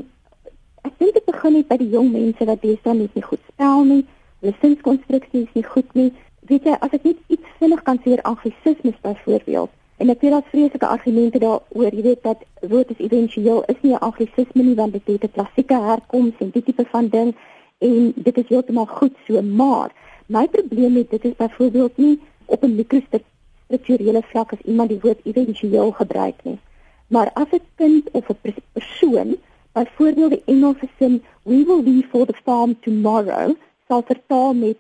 ek 0.86 0.94
dink 1.02 1.16
dit 1.18 1.26
begin 1.26 1.56
net 1.58 1.66
by 1.72 1.80
die 1.80 1.90
jong 1.90 2.12
mense 2.14 2.46
wat 2.46 2.62
deesdae 2.62 2.94
net 3.00 3.18
nie 3.18 3.24
goed 3.26 3.42
spel 3.48 3.82
nie, 3.88 4.04
hulle 4.44 4.54
sinskonstruksie 4.60 5.42
is 5.42 5.58
nie 5.58 5.66
goed 5.66 5.90
nie. 5.98 6.06
Weet 6.46 6.70
jy, 6.70 6.78
as 6.86 6.94
ek 7.00 7.10
net 7.10 7.34
iets 7.34 7.58
vinnig 7.58 7.82
kan 7.88 7.98
sê 8.04 8.14
oor 8.14 8.22
anglisismes 8.30 9.02
byvoorbeeld, 9.02 9.74
en 10.00 10.10
ek 10.12 10.20
weet 10.24 10.32
daar's 10.32 10.52
vreeslike 10.52 10.86
argumente 10.86 11.38
daaroor, 11.38 11.92
jy 11.94 12.02
weet 12.02 12.22
dat 12.22 12.44
woord 12.72 12.90
is 12.90 13.04
éventueel 13.06 13.64
is 13.72 13.80
nie 13.82 13.94
'n 13.94 14.04
anglisisme 14.08 14.62
nie 14.62 14.74
want 14.74 14.92
dit 14.92 15.06
het 15.06 15.24
'n 15.24 15.36
klassieke 15.36 15.78
herkoms 15.88 16.36
en 16.40 16.50
die 16.50 16.62
tipe 16.62 16.84
van 16.92 17.08
ding 17.08 17.34
en 17.78 18.12
dit 18.16 18.38
is 18.38 18.48
heeltemal 18.48 18.86
goed 18.86 19.16
so, 19.26 19.42
maar 19.42 19.90
My 20.30 20.46
probleem 20.46 20.92
met 20.92 21.10
dit 21.10 21.24
is 21.24 21.34
byvoorbeeld 21.36 21.96
nie 21.96 22.20
op 22.46 22.62
'n 22.62 22.74
mikrostrukturele 22.74 24.22
vlak 24.22 24.52
as 24.52 24.60
iemand 24.64 24.88
die 24.88 25.00
woord 25.02 25.20
éventueel 25.24 25.90
gebruik 25.90 26.38
nie, 26.42 26.58
maar 27.06 27.30
as 27.34 27.50
'n 27.50 27.62
kind 27.74 28.10
of 28.10 28.28
'n 28.28 28.60
persoon 28.72 29.36
byvoorbeeld 29.72 30.30
die 30.30 30.42
Engelse 30.44 30.88
sin 30.98 31.22
we 31.42 31.64
will 31.64 31.82
leave 31.82 32.08
for 32.08 32.26
the 32.26 32.38
farm 32.44 32.80
tomorrow 32.80 33.54
sal 33.88 34.02
vertaal 34.02 34.54
met 34.54 34.76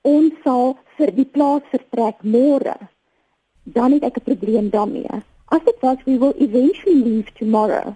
ons 0.00 0.32
sal 0.44 0.78
vir 0.96 1.14
die 1.14 1.30
plaas 1.34 1.62
vertrek 1.70 2.16
môre, 2.22 2.76
dan 3.62 3.92
het 3.92 4.02
ek 4.02 4.16
'n 4.16 4.22
probleem 4.24 4.70
daarmee. 4.70 5.06
As 5.44 5.64
dit 5.64 5.76
was 5.80 5.96
we 6.04 6.18
will 6.18 6.34
eventually 6.38 7.02
leave 7.02 7.32
tomorrow 7.32 7.94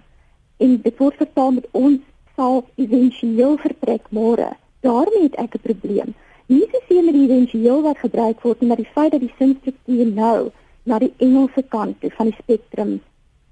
in 0.57 0.81
die 0.81 0.93
woord 0.97 1.15
vertaal 1.15 1.51
met 1.51 1.67
ons 1.71 1.99
sal 2.35 2.65
eventueel 2.75 3.57
vertrek 3.57 4.05
môre, 4.09 4.49
daarmee 4.79 5.21
het 5.21 5.35
ek 5.35 5.55
'n 5.55 5.61
probleem. 5.61 6.13
Nie 6.45 6.67
se 6.71 6.81
sien 6.87 7.05
met 7.05 7.13
die 7.13 7.29
eventueel 7.29 7.81
wat 7.81 7.97
gebruik 7.97 8.41
word 8.41 8.61
maar 8.61 8.77
die 8.77 8.93
feit 8.93 9.11
dat 9.11 9.19
die 9.19 9.33
sinstruktuur 9.37 10.05
nou 10.05 10.51
na 10.83 10.99
die 10.99 11.13
Engelse 11.17 11.63
kant 11.67 12.01
toe 12.01 12.11
van 12.11 12.25
die 12.25 12.37
spektrum 12.41 13.01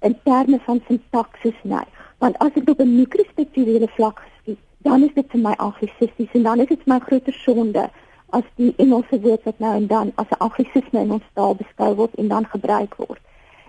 in 0.00 0.16
terme 0.24 0.58
van 0.64 0.80
sintaksis 0.88 1.58
neig. 1.62 1.88
Want 2.18 2.38
as 2.38 2.52
dit 2.54 2.70
op 2.70 2.80
'n 2.80 2.96
mikrostrukturele 2.96 3.88
vlak 3.88 4.22
geskied, 4.24 4.58
dan 4.78 5.02
is 5.02 5.14
dit 5.14 5.26
vir 5.28 5.40
my 5.40 5.54
anglisisties 5.56 6.32
en 6.32 6.42
dan 6.42 6.60
is 6.60 6.68
dit 6.68 6.86
my 6.86 6.98
groter 6.98 7.32
sonde 7.32 7.90
as 8.30 8.44
die 8.56 8.74
Engelse 8.76 9.20
woord 9.20 9.42
wat 9.44 9.58
nou 9.58 9.74
en 9.76 9.86
dan 9.86 10.12
as 10.14 10.26
'n 10.30 10.42
anglisisme 10.46 11.00
in 11.00 11.12
ons 11.12 11.28
taal 11.34 11.54
beskou 11.54 11.94
word 11.94 12.14
en 12.14 12.28
dan 12.28 12.46
gebruik 12.46 12.94
word. 12.96 13.20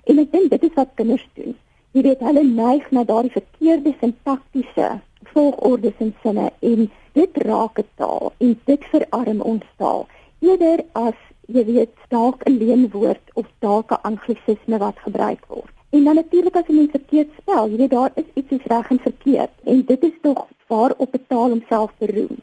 En 0.03 0.19
ek 0.19 0.31
dink 0.31 0.49
dit 0.49 0.63
is 0.63 0.75
wat 0.75 0.95
kinders 0.95 1.27
doen. 1.33 1.55
Jy 1.91 2.01
weet 2.01 2.19
hulle 2.19 2.43
neig 2.43 2.91
na 2.91 3.03
daardie 3.03 3.31
verkeerde 3.31 3.95
sintaktiese 3.99 4.99
volgordes 5.33 5.97
en 5.99 6.15
sinne 6.23 6.51
en 6.59 6.91
dit 7.13 7.37
raak 7.49 7.79
'n 7.79 7.89
taal 7.95 8.33
en 8.37 8.59
dit 8.65 8.83
verarm 8.91 9.41
ons 9.41 9.63
taal 9.77 10.07
eerder 10.39 10.83
as 10.93 11.19
jy 11.47 11.63
weet 11.65 11.93
dalk 12.09 12.43
'n 12.45 12.57
leenwoord 12.57 13.25
of 13.33 13.45
dalk 13.59 13.91
'n 13.91 14.03
anglisisme 14.11 14.77
wat 14.77 14.99
gebruik 14.99 15.45
word. 15.47 15.73
En 15.89 16.03
dan 16.03 16.15
natuurlik 16.15 16.55
as 16.55 16.67
jy 16.67 16.75
mens 16.75 16.91
verkeerd 16.91 17.29
spel, 17.41 17.69
jy 17.69 17.77
weet 17.77 17.89
daar 17.89 18.11
is 18.15 18.29
iets 18.33 18.65
reg 18.65 18.89
en 18.89 18.99
verkeerd 18.99 19.53
en 19.63 19.85
dit 19.85 20.03
is 20.03 20.17
tog 20.21 20.47
waar 20.67 20.93
op 20.97 21.13
'n 21.13 21.25
taal 21.27 21.49
homself 21.49 21.91
beroem. 21.97 22.37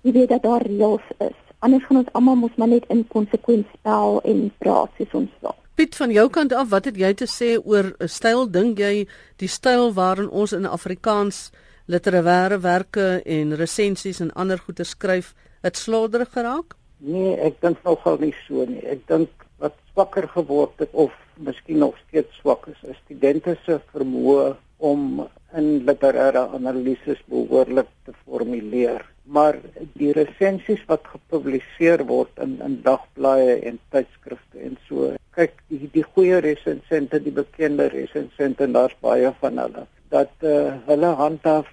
Jy 0.00 0.12
weet 0.12 0.28
dat 0.28 0.42
daar 0.42 0.62
reëls 0.62 1.08
is. 1.18 1.47
Anders 1.58 1.86
gaan 1.86 2.02
ons 2.02 2.12
almal 2.12 2.36
mos 2.38 2.54
maar 2.56 2.70
net 2.70 2.86
inkonsekwent 2.92 3.66
spel 3.78 4.20
en 4.24 4.44
praat 4.62 4.90
soos 4.98 5.16
ons 5.22 5.30
wil. 5.42 5.56
Piet 5.78 5.94
van 5.94 6.10
jou 6.10 6.26
kant 6.34 6.52
af, 6.52 6.68
wat 6.70 6.88
het 6.90 6.96
jy 6.98 7.12
te 7.14 7.26
sê 7.30 7.56
oor 7.58 7.94
'n 7.98 8.08
styl 8.08 8.46
dink 8.50 8.78
jy 8.78 9.06
die 9.38 9.48
styl 9.48 9.92
waarin 9.94 10.30
ons 10.30 10.52
in 10.52 10.66
Afrikaans 10.66 11.50
literêre 11.86 12.58
werke 12.60 13.22
en 13.24 13.56
resensies 13.56 14.20
en 14.20 14.32
ander 14.32 14.58
goeie 14.58 14.84
skryf, 14.84 15.34
het 15.62 15.76
slorderig 15.76 16.30
geraak? 16.32 16.74
Nee, 16.98 17.36
ek 17.36 17.60
dink 17.60 17.82
nogal 17.84 18.18
nie 18.18 18.34
so 18.46 18.64
nie. 18.64 18.82
Ek 18.86 19.06
dink 19.06 19.30
wat 19.58 19.74
swakker 19.92 20.28
geword 20.28 20.78
het 20.78 20.90
of 20.92 21.12
miskien 21.36 21.78
nog 21.78 21.94
steeds 22.08 22.34
swak 22.40 22.66
is, 22.68 22.80
is 22.82 22.98
studente 23.04 23.56
se 23.64 23.80
vermoë 23.92 24.56
om 24.78 25.28
in 25.56 25.68
literêre 25.86 26.48
analises 26.54 27.20
behoorlik 27.30 27.88
te 28.04 28.12
formuleer. 28.24 29.06
Maar 29.28 29.58
die 30.00 30.12
resensies 30.16 30.80
wat 30.88 31.04
gepubliseer 31.12 32.04
word 32.08 32.40
in 32.44 32.56
in 32.64 32.78
dagblaaie 32.84 33.58
en 33.70 33.80
tydskrifte 33.92 34.62
en 34.64 34.78
so, 34.88 35.12
kyk 35.36 35.58
die 35.68 35.90
die 35.92 36.04
goeie 36.14 36.40
resensente, 36.44 37.20
die 37.20 37.34
bekende 37.34 37.90
resensente, 37.92 38.70
daar's 38.72 38.96
baie 39.04 39.32
van 39.40 39.60
hulle 39.64 39.84
dat 40.08 40.32
uh, 40.40 40.72
hulle 40.88 41.10
handhaaf 41.20 41.68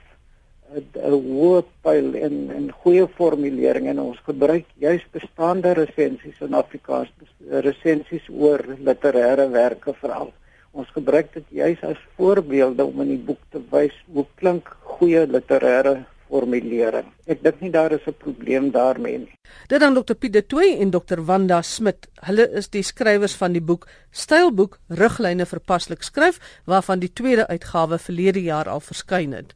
'n 0.75 1.17
hoë 1.25 1.59
pyl 1.85 2.07
en 2.27 2.35
en 2.55 2.65
goeie 2.83 3.05
formulering 3.17 3.85
en 3.91 3.99
ons 4.03 4.17
gebruik 4.29 4.65
juis 4.85 5.03
bestaande 5.17 5.71
resensies 5.77 6.41
in 6.47 6.57
Afrikaans 6.61 7.11
resensies 7.67 8.25
oor 8.29 8.63
literêre 8.87 9.45
werke 9.51 9.93
veral. 10.01 10.33
Ons 10.71 10.89
gebruik 10.97 11.31
dit 11.33 11.53
juis 11.61 11.83
as 11.91 12.01
voorbeelde 12.17 12.83
om 12.85 13.01
in 13.05 13.13
die 13.13 13.23
boek 13.29 13.39
te 13.51 13.61
wys 13.71 13.95
hoe 14.15 14.25
klink 14.41 14.73
goeie 14.95 15.23
literêre 15.37 15.95
formulering. 16.29 17.07
Ek 17.27 17.43
dink 17.43 17.61
nie 17.61 17.71
daar 17.71 17.91
is 17.91 18.05
'n 18.07 18.15
probleem 18.17 18.71
daarmee 18.71 19.17
nie. 19.17 19.37
Dit 19.67 19.79
dan 19.79 19.93
Dr 19.93 20.13
Piet 20.13 20.33
de 20.33 20.45
Tooy 20.45 20.77
en 20.79 20.89
Dr 20.89 21.21
Wanda 21.25 21.61
Smit. 21.61 22.07
Hulle 22.25 22.49
is 22.51 22.69
die 22.69 22.83
skrywers 22.83 23.35
van 23.35 23.53
die 23.53 23.61
boek 23.61 23.87
Stylboek 24.15 24.77
Riglyne 24.87 25.43
vir 25.45 25.59
paslik 25.59 26.03
skryf 26.07 26.39
waarvan 26.71 27.01
die 27.03 27.11
tweede 27.11 27.47
uitgawe 27.47 27.99
verlede 27.99 28.39
jaar 28.45 28.69
al 28.71 28.79
verskyn 28.79 29.33
het. 29.35 29.51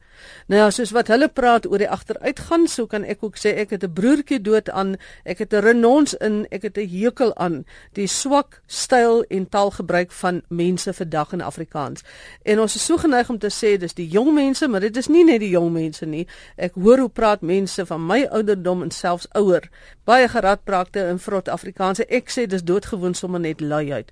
Nou 0.51 0.59
ja, 0.59 0.69
soos 0.73 0.91
wat 0.91 1.07
hulle 1.07 1.29
praat 1.31 1.67
oor 1.69 1.79
die 1.79 1.89
agteruitgang, 1.89 2.65
so 2.67 2.87
kan 2.91 3.05
ek 3.07 3.23
ook 3.23 3.37
sê 3.39 3.53
ek 3.61 3.69
het 3.75 3.83
'n 3.83 3.93
broertjie 3.93 4.41
dood 4.41 4.69
aan, 4.69 4.97
ek 5.23 5.39
het 5.39 5.53
'n 5.53 5.63
renons 5.63 6.13
in, 6.13 6.45
ek 6.51 6.61
het 6.63 6.77
'n 6.77 6.89
hekel 6.89 7.35
aan 7.35 7.65
die 7.93 8.07
swak 8.07 8.61
styl 8.67 9.23
en 9.29 9.49
taalgebruik 9.49 10.11
van 10.11 10.41
mense 10.49 10.93
vandag 10.93 11.33
in 11.33 11.41
Afrikaans. 11.41 12.03
En 12.43 12.59
ons 12.59 12.75
is 12.75 12.85
so 12.85 12.97
geneig 12.97 13.29
om 13.29 13.39
te 13.39 13.49
sê 13.49 13.77
dis 13.77 13.93
die 13.93 14.07
jong 14.07 14.33
mense, 14.33 14.67
maar 14.67 14.79
dit 14.79 14.97
is 14.97 15.07
nie 15.07 15.23
net 15.23 15.39
die 15.39 15.49
jong 15.49 15.71
mense 15.71 16.05
nie. 16.05 16.27
Ek 16.57 16.73
hoor 16.73 16.97
hoe 16.97 17.09
praat 17.09 17.41
mense 17.41 17.85
van 17.85 18.05
my 18.05 18.27
ouderdom 18.31 18.81
en 18.81 18.91
selfs 18.91 19.27
ouer, 19.31 19.69
baie 20.03 20.27
geradpraakte 20.27 21.07
in 21.07 21.19
vrot 21.19 21.47
Afrikaanse. 21.47 22.05
Ek 22.09 22.29
sê 22.29 22.47
dis 22.47 22.63
doodgewoon 22.63 23.13
sommer 23.13 23.39
net 23.39 23.61
lui 23.61 23.93
uit. 23.93 24.11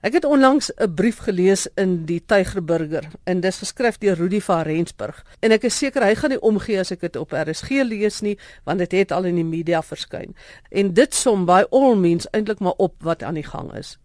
Ek 0.00 0.12
het 0.12 0.24
onlangs 0.24 0.72
'n 0.76 0.94
brief 0.94 1.18
gelees 1.18 1.68
in 1.74 2.04
die 2.06 2.22
Tygerburger 2.26 3.04
en 3.24 3.40
dis 3.40 3.58
geskryf 3.58 3.98
deur 3.98 4.16
Rudy 4.16 4.40
van 4.40 4.62
Rensburg 4.62 5.24
en 5.40 5.52
ek 5.52 5.64
is 5.64 5.78
seker 5.78 6.02
hy 6.02 6.14
gaan 6.14 6.30
nie 6.30 6.40
omgee 6.40 6.78
as 6.80 6.90
ek 6.90 7.00
dit 7.00 7.16
op 7.16 7.32
RSG 7.32 7.68
lees 7.84 8.20
nie 8.20 8.38
want 8.64 8.78
dit 8.78 8.92
het 8.92 9.12
al 9.12 9.24
in 9.24 9.34
die 9.34 9.44
media 9.44 9.82
verskyn. 9.82 10.34
En 10.70 10.94
dit 10.94 11.14
som 11.14 11.44
by 11.44 11.64
all 11.70 11.96
means 11.96 12.26
eintlik 12.30 12.60
maar 12.60 12.78
op 12.78 12.94
wat 13.02 13.22
aan 13.22 13.34
die 13.34 13.44
gang 13.44 13.74
is. 13.74 13.98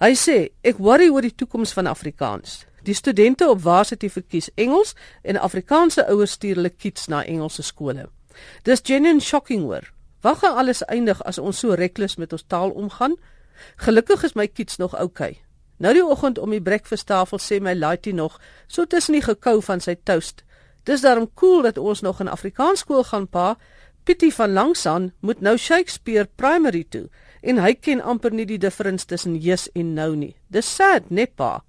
Hy 0.00 0.12
sê 0.14 0.48
ek 0.62 0.76
worry 0.78 1.08
oor 1.08 1.22
die 1.22 1.34
toekoms 1.34 1.72
van 1.72 1.86
Afrikaans. 1.86 2.66
Die 2.82 2.94
studente 2.94 3.48
op 3.48 3.60
Varsity 3.60 4.10
verkies 4.10 4.50
Engels 4.54 4.94
en 5.22 5.36
Afrikaanse 5.36 6.06
ouers 6.06 6.30
stuur 6.30 6.54
hulle 6.54 6.70
kids 6.70 7.06
na 7.06 7.24
Engelse 7.24 7.62
skole. 7.62 8.08
Dis 8.62 8.80
genuine 8.84 9.20
shocking 9.20 9.62
hoor. 9.62 9.92
Waar 10.20 10.36
gaan 10.36 10.56
alles 10.56 10.84
eindig 10.84 11.22
as 11.24 11.38
ons 11.38 11.58
so 11.58 11.72
reckless 11.72 12.16
met 12.16 12.32
ons 12.32 12.44
taal 12.46 12.70
omgaan? 12.70 13.16
Gelukkig 13.76 14.24
is 14.24 14.34
my 14.34 14.46
kids 14.46 14.76
nog 14.76 14.94
oukei. 14.94 15.30
Okay. 15.30 15.44
Nou 15.76 15.94
die 15.94 16.04
oggend 16.04 16.38
om 16.38 16.52
die 16.54 16.62
breakfasttafel 16.62 17.40
sê 17.42 17.58
my 17.60 17.74
laaitie 17.74 18.14
nog 18.14 18.38
so 18.66 18.86
tussen 18.86 19.16
die 19.16 19.24
gekou 19.24 19.60
van 19.62 19.82
sy 19.82 19.96
toast. 20.06 20.44
Dis 20.84 21.02
daarom 21.02 21.30
cool 21.34 21.62
dat 21.62 21.78
ons 21.78 22.00
nog 22.00 22.20
in 22.20 22.30
Afrikaans 22.30 22.84
skool 22.84 23.04
gaan 23.04 23.26
pa. 23.28 23.56
Pietie 24.04 24.32
van 24.34 24.52
Langsaan 24.52 25.12
moet 25.20 25.40
nou 25.40 25.56
Shakespeare 25.56 26.28
primary 26.36 26.84
toe 26.88 27.08
en 27.42 27.58
hy 27.60 27.74
ken 27.74 28.00
amper 28.00 28.32
nie 28.32 28.46
die 28.48 28.58
difference 28.58 29.06
tussen 29.06 29.36
yes 29.36 29.66
en 29.74 29.94
no 29.94 30.14
nie. 30.14 30.36
Dis 30.48 30.68
sad, 30.76 31.10
net 31.10 31.34
pa. 31.36 31.64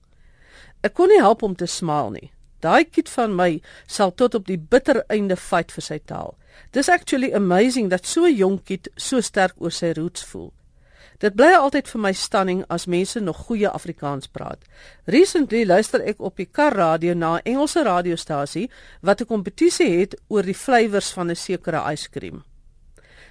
Ek 0.83 0.93
kon 0.93 1.09
nie 1.09 1.19
help 1.19 1.43
om 1.43 1.55
te 1.55 1.67
smaal 1.67 2.13
nie. 2.13 2.31
Daai 2.63 2.85
kind 2.85 3.09
van 3.09 3.33
my 3.35 3.49
sal 3.87 4.13
tot 4.13 4.35
op 4.35 4.45
die 4.47 4.59
bitter 4.59 5.03
einde 5.09 5.35
fight 5.35 5.73
vir 5.75 5.83
sy 5.83 5.99
taal. 5.99 6.35
Dis 6.71 6.89
actually 6.89 7.33
amazing 7.33 7.89
dat 7.89 8.05
so 8.05 8.25
'n 8.25 8.35
jong 8.35 8.63
kind 8.63 8.87
so 8.95 9.21
sterk 9.21 9.55
oor 9.57 9.71
sy 9.71 9.91
roots 9.91 10.23
voel. 10.23 10.53
Dit 11.23 11.37
bly 11.39 11.53
altyd 11.55 11.87
vir 11.87 12.01
my 12.03 12.11
stunning 12.11 12.63
as 12.67 12.85
mense 12.91 13.19
nog 13.23 13.45
goeie 13.47 13.69
Afrikaans 13.69 14.27
praat. 14.27 14.65
Recently 15.07 15.63
luister 15.65 16.03
ek 16.03 16.19
op 16.19 16.35
die 16.35 16.47
kar 16.51 16.75
radio 16.75 17.13
na 17.13 17.37
'n 17.37 17.45
Engelse 17.45 17.83
radiostasie 17.83 18.69
wat 19.01 19.21
'n 19.21 19.25
kompetisie 19.25 19.99
het 19.99 20.15
oor 20.27 20.43
die 20.43 20.53
flavours 20.53 21.13
van 21.13 21.31
'n 21.31 21.35
sekere 21.35 21.79
yskriem. 21.91 22.43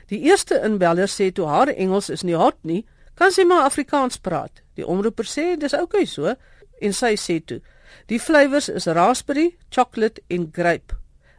Die 0.09 0.21
eerste 0.21 0.61
inbeller 0.65 1.09
sê 1.09 1.33
toe 1.33 1.47
haar 1.47 1.69
Engels 1.69 2.11
is 2.11 2.23
nie 2.23 2.37
hot 2.37 2.57
nie, 2.63 2.87
kan 3.15 3.31
sy 3.33 3.45
maar 3.45 3.65
Afrikaans 3.65 4.19
praat. 4.19 4.63
Die 4.75 4.87
omroeper 4.87 5.25
sê 5.25 5.57
dis 5.59 5.75
oukei 5.75 6.07
so 6.07 6.35
en 6.81 6.93
sy 6.93 7.17
sê 7.17 7.45
toe: 7.45 7.61
"Die 8.07 8.19
flavours 8.19 8.69
is 8.69 8.87
raspberry, 8.87 9.57
chocolate 9.71 10.23
en 10.29 10.49
grape." 10.53 10.95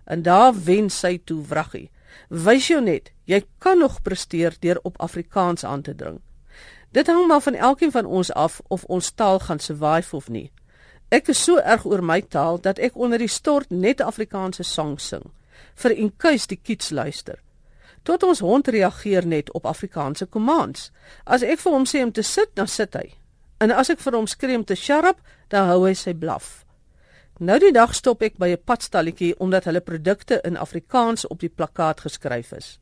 En 0.06 0.22
daar 0.22 0.54
wen 0.64 0.90
sy 0.90 1.22
toe 1.26 1.42
wraggie. 1.42 1.90
Wys 2.30 2.68
jou 2.68 2.82
net, 2.82 3.12
jy 3.26 3.44
kan 3.60 3.80
nog 3.80 4.02
presteer 4.02 4.56
deur 4.60 4.80
op 4.84 5.02
Afrikaans 5.02 5.64
aan 5.64 5.82
te 5.82 5.96
dring. 5.96 6.22
Dit 6.96 7.08
hang 7.08 7.28
maar 7.28 7.42
van 7.42 7.54
elkeen 7.54 7.92
van 7.92 8.06
ons 8.06 8.34
af 8.34 8.62
of 8.68 8.84
ons 8.84 9.12
taal 9.12 9.40
gaan 9.40 9.60
survive 9.60 10.16
of 10.16 10.30
nie. 10.30 10.52
Ek 11.12 11.28
is 11.28 11.42
so 11.44 11.58
erg 11.60 11.84
oor 11.86 12.04
my 12.04 12.22
taal 12.22 12.62
dat 12.62 12.80
ek 12.80 12.96
onder 12.96 13.20
die 13.20 13.28
stort 13.28 13.70
net 13.70 14.02
Afrikaanse 14.02 14.64
songs 14.64 15.08
sing 15.12 15.26
vir 15.76 15.92
en 15.92 16.12
kuis 16.18 16.48
die 16.48 16.60
kids 16.60 16.90
luister. 16.90 17.42
Tot 18.04 18.24
ons 18.24 18.40
hond 18.40 18.68
reageer 18.68 19.28
net 19.28 19.52
op 19.52 19.66
Afrikaanse 19.66 20.28
commands. 20.30 20.92
As 21.26 21.44
ek 21.44 21.60
vir 21.60 21.76
hom 21.76 21.88
sê 21.90 22.04
om 22.04 22.12
te 22.12 22.24
sit, 22.24 22.52
dan 22.56 22.68
sit 22.68 22.96
hy. 22.96 23.10
En 23.60 23.72
as 23.72 23.92
ek 23.92 24.00
vir 24.00 24.16
hom 24.16 24.28
skree 24.28 24.56
om 24.56 24.64
te 24.64 24.76
shut 24.76 25.08
up, 25.10 25.20
dan 25.52 25.68
hou 25.68 25.82
hy 25.88 25.94
sy 26.00 26.14
blaf. 26.14 26.64
Nou 27.40 27.60
die 27.60 27.74
dag 27.76 27.96
stop 27.96 28.24
ek 28.24 28.38
by 28.40 28.54
'n 28.56 28.64
padstalletjie 28.64 29.36
omdat 29.40 29.66
hulle 29.66 29.82
produkte 29.82 30.40
in 30.44 30.58
Afrikaans 30.58 31.28
op 31.28 31.40
die 31.40 31.50
plakkaat 31.50 32.08
geskryf 32.08 32.52
is. 32.52 32.80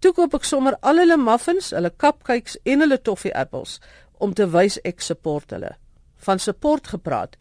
Toe 0.00 0.12
koop 0.12 0.34
ek 0.34 0.44
sommer 0.44 0.76
al 0.80 0.98
hulle 1.02 1.16
muffins, 1.16 1.70
hulle 1.76 1.90
cupcakes 1.90 2.56
en 2.64 2.80
hulle 2.80 2.98
toffee 2.98 3.34
apples 3.34 3.78
om 4.18 4.34
te 4.34 4.46
wys 4.52 4.78
ek 4.84 5.00
support 5.00 5.50
hulle. 5.50 5.74
Van 6.26 6.38
support 6.38 6.92
gepraat. 6.92 7.36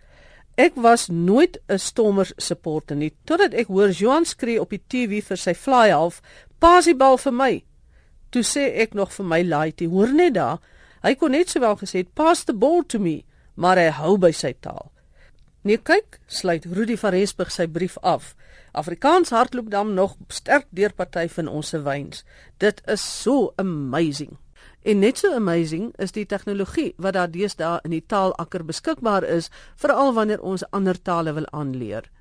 Ek 0.60 0.76
was 0.76 1.08
nooit 1.08 1.58
'n 1.70 1.80
Stormers 1.80 2.34
supporter 2.38 2.96
nie 2.96 3.14
totdat 3.26 3.54
ek 3.54 3.68
hoor 3.68 3.90
Johan 3.90 4.26
skree 4.26 4.60
op 4.60 4.70
die 4.70 4.84
TV 4.88 5.22
vir 5.22 5.38
sy 5.38 5.54
fly 5.54 5.90
half, 5.90 6.22
"Pas 6.60 6.86
die 6.86 6.96
bal 6.96 7.18
vir 7.18 7.32
my." 7.34 7.64
Toe 8.32 8.44
sê 8.44 8.78
ek 8.82 8.94
nog 8.94 9.12
vir 9.12 9.26
my 9.26 9.42
laaitie, 9.44 9.90
"Hoor 9.90 10.14
net 10.14 10.34
daar, 10.34 10.60
hy 11.04 11.16
kon 11.16 11.32
net 11.32 11.50
sowel 11.50 11.76
gesê 11.76 11.98
het, 12.00 12.14
"Pass 12.14 12.44
the 12.44 12.54
ball 12.54 12.84
to 12.84 13.00
me," 13.00 13.24
maar 13.56 13.78
hy 13.78 13.90
hou 13.90 14.18
by 14.18 14.32
sy 14.32 14.54
taal. 14.54 14.92
Nee 15.64 15.78
kyk, 15.78 16.20
sluit 16.28 16.66
Rudy 16.66 16.96
van 16.98 17.12
Rensburg 17.12 17.52
sy 17.52 17.68
brief 17.68 17.98
af. 17.98 18.36
Afrikaans 18.72 19.30
hardloop 19.30 19.70
dan 19.70 19.94
nog 19.94 20.16
sterk 20.28 20.68
deur 20.70 20.94
party 20.94 21.28
van 21.28 21.48
ons 21.48 21.70
se 21.70 21.82
wyns. 21.82 22.24
Dit 22.58 22.82
is 22.86 23.22
so 23.22 23.54
amazing. 23.56 24.38
En 24.82 25.00
net 25.00 25.18
so 25.18 25.34
amazing 25.36 25.94
is 25.98 26.12
die 26.12 26.26
tegnologie 26.26 26.94
wat 26.98 27.14
daar 27.14 27.32
deesdae 27.32 27.80
in 27.84 27.92
die 27.92 28.06
taalakker 28.06 28.64
beskikbaar 28.66 29.24
is, 29.24 29.50
veral 29.76 30.14
wanneer 30.14 30.42
ons 30.42 30.64
ander 30.72 31.02
tale 31.02 31.34
wil 31.34 31.48
aanleer. 31.52 32.12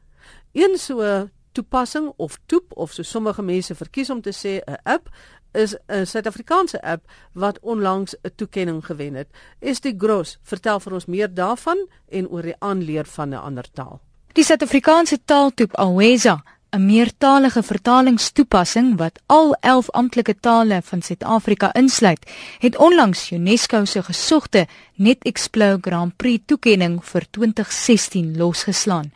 Een 0.52 0.78
so 0.78 1.28
toepassing 1.52 2.12
of 2.16 2.38
toep 2.46 2.72
of 2.76 2.92
so 2.92 3.02
sommige 3.02 3.42
mense 3.42 3.74
verkies 3.74 4.10
om 4.10 4.20
te 4.22 4.32
sê 4.32 4.58
'n 4.58 4.78
app 4.84 5.08
is 5.52 5.76
'n 5.88 6.06
Suid-Afrikaanse 6.06 6.82
app 6.82 7.10
wat 7.32 7.58
onlangs 7.60 8.14
'n 8.22 8.34
toekenning 8.36 8.84
gewen 8.86 9.14
het. 9.14 9.28
Estie 9.58 9.94
Gross, 9.96 10.38
vertel 10.42 10.80
vir 10.80 10.92
ons 10.92 11.06
meer 11.06 11.34
daarvan 11.34 11.88
en 12.08 12.28
oor 12.28 12.42
die 12.42 12.58
aanleer 12.58 13.04
van 13.04 13.28
'n 13.28 13.42
ander 13.42 13.70
taal. 13.72 14.00
Die 14.38 14.44
Suid-Afrikaanse 14.46 15.16
taaltoep 15.26 15.72
Aweza 15.82 16.44
'n 16.70 16.84
meertalige 16.86 17.62
vertalingstoepassing 17.62 18.96
wat 18.96 19.18
al 19.26 19.54
11 19.60 19.90
amptelike 19.90 20.34
tale 20.40 20.80
van 20.84 21.02
Suid-Afrika 21.02 21.72
insluit, 21.74 22.30
het 22.58 22.76
onlangs 22.76 23.30
UNESCO 23.30 23.84
se 23.84 24.02
gesogte 24.02 24.66
NetExplore 24.94 25.78
Grand 25.80 26.16
Prix 26.16 26.42
toekenning 26.46 27.04
vir 27.04 27.26
2016 27.30 28.36
losgeslaan. 28.36 29.12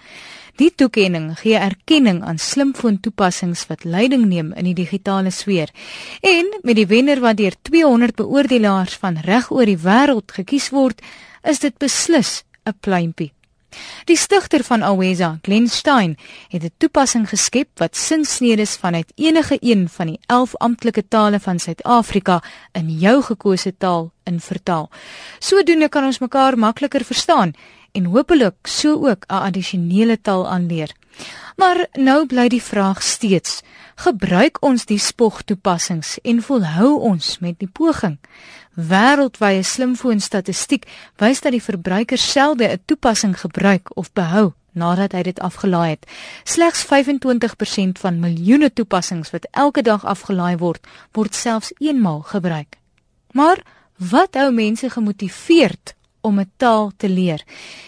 Die 0.57 0.73
toekenning 0.75 1.39
gee 1.39 1.57
erkenning 1.57 2.25
aan 2.25 2.39
slimfoon-toepassings 2.39 3.67
wat 3.67 3.85
leiding 3.85 4.25
neem 4.27 4.53
in 4.53 4.65
die 4.65 4.75
digitale 4.75 5.31
sfeer. 5.31 5.71
En 6.21 6.59
met 6.63 6.77
die 6.77 6.87
wenner 6.87 7.21
wat 7.21 7.37
deur 7.37 7.55
200 7.63 8.15
beoordelaars 8.15 8.95
van 8.95 9.17
reg 9.17 9.51
oor 9.51 9.67
die 9.67 9.79
wêreld 9.79 10.33
gekies 10.33 10.69
word, 10.71 11.01
is 11.43 11.59
dit 11.59 11.79
beslis 11.79 12.43
'n 12.67 12.75
pluimpie. 12.81 13.33
Die 14.05 14.17
stigter 14.17 14.65
van 14.65 14.83
Aweza, 14.83 15.39
Glenn 15.43 15.69
Stein, 15.69 16.17
het 16.49 16.63
'n 16.63 16.75
toepassing 16.79 17.29
geskep 17.29 17.69
wat 17.79 17.97
sinsnedes 17.97 18.77
vanuit 18.77 19.13
enige 19.15 19.57
een 19.61 19.89
van 19.89 20.07
die 20.07 20.21
11 20.27 20.57
amptelike 20.57 21.09
tale 21.09 21.41
van 21.41 21.59
Suid-Afrika 21.59 22.43
in 22.73 22.99
jou 22.99 23.23
gekose 23.23 23.77
taal 23.77 24.13
in 24.25 24.41
vertaal. 24.41 24.91
Sodoende 25.39 25.89
kan 25.89 26.05
ons 26.05 26.19
mekaar 26.19 26.59
makliker 26.59 27.05
verstaan 27.05 27.53
en 27.93 28.05
hopelik 28.05 28.67
so 28.67 29.09
ook 29.09 29.25
'n 29.29 29.35
addisionele 29.35 30.21
taal 30.21 30.49
aanleer. 30.49 30.91
Maar 31.57 31.87
nou 31.93 32.27
bly 32.27 32.49
die 32.49 32.63
vraag 32.63 33.03
steeds: 33.03 33.61
gebruik 33.95 34.59
ons 34.61 34.85
die 34.85 34.99
spogtoepassings 34.99 36.19
en 36.23 36.43
volhou 36.43 37.01
ons 37.01 37.39
met 37.39 37.59
die 37.59 37.69
poging? 37.69 38.19
Wêreldwye 38.75 39.63
slimfoon-statistiek 39.63 40.87
wys 41.21 41.41
dat 41.45 41.53
die 41.53 41.63
verbruiker 41.63 42.19
selde 42.19 42.69
'n 42.69 42.81
toepassing 42.87 43.37
gebruik 43.41 43.97
of 43.97 44.13
behou 44.13 44.53
nadat 44.73 45.13
hy 45.13 45.23
dit 45.23 45.41
afgelaai 45.41 45.91
het. 45.91 46.07
Slegs 46.45 46.85
25% 46.89 47.99
van 48.01 48.21
miljoene 48.21 48.73
toepassings 48.73 49.31
wat 49.31 49.49
elke 49.51 49.83
dag 49.83 50.05
afgelaai 50.05 50.57
word, 50.57 50.87
word 51.13 51.35
selfs 51.35 51.73
eenmaal 51.79 52.21
gebruik. 52.21 52.79
Maar 53.33 53.63
wat 53.97 54.35
hou 54.35 54.53
mense 54.53 54.91
gemotiveerd 54.91 55.95
om 56.21 56.41
'n 56.41 56.51
taal 56.57 56.93
te 56.97 57.09
leer? 57.09 57.45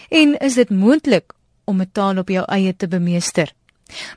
En 0.09 0.37
is 0.37 0.53
dit 0.53 0.69
moontlik 0.69 1.33
om 1.63 1.81
'n 1.81 1.89
taal 1.91 2.17
op 2.17 2.29
jou 2.29 2.45
eie 2.45 2.75
te 2.75 2.87
bemeester? 2.87 3.53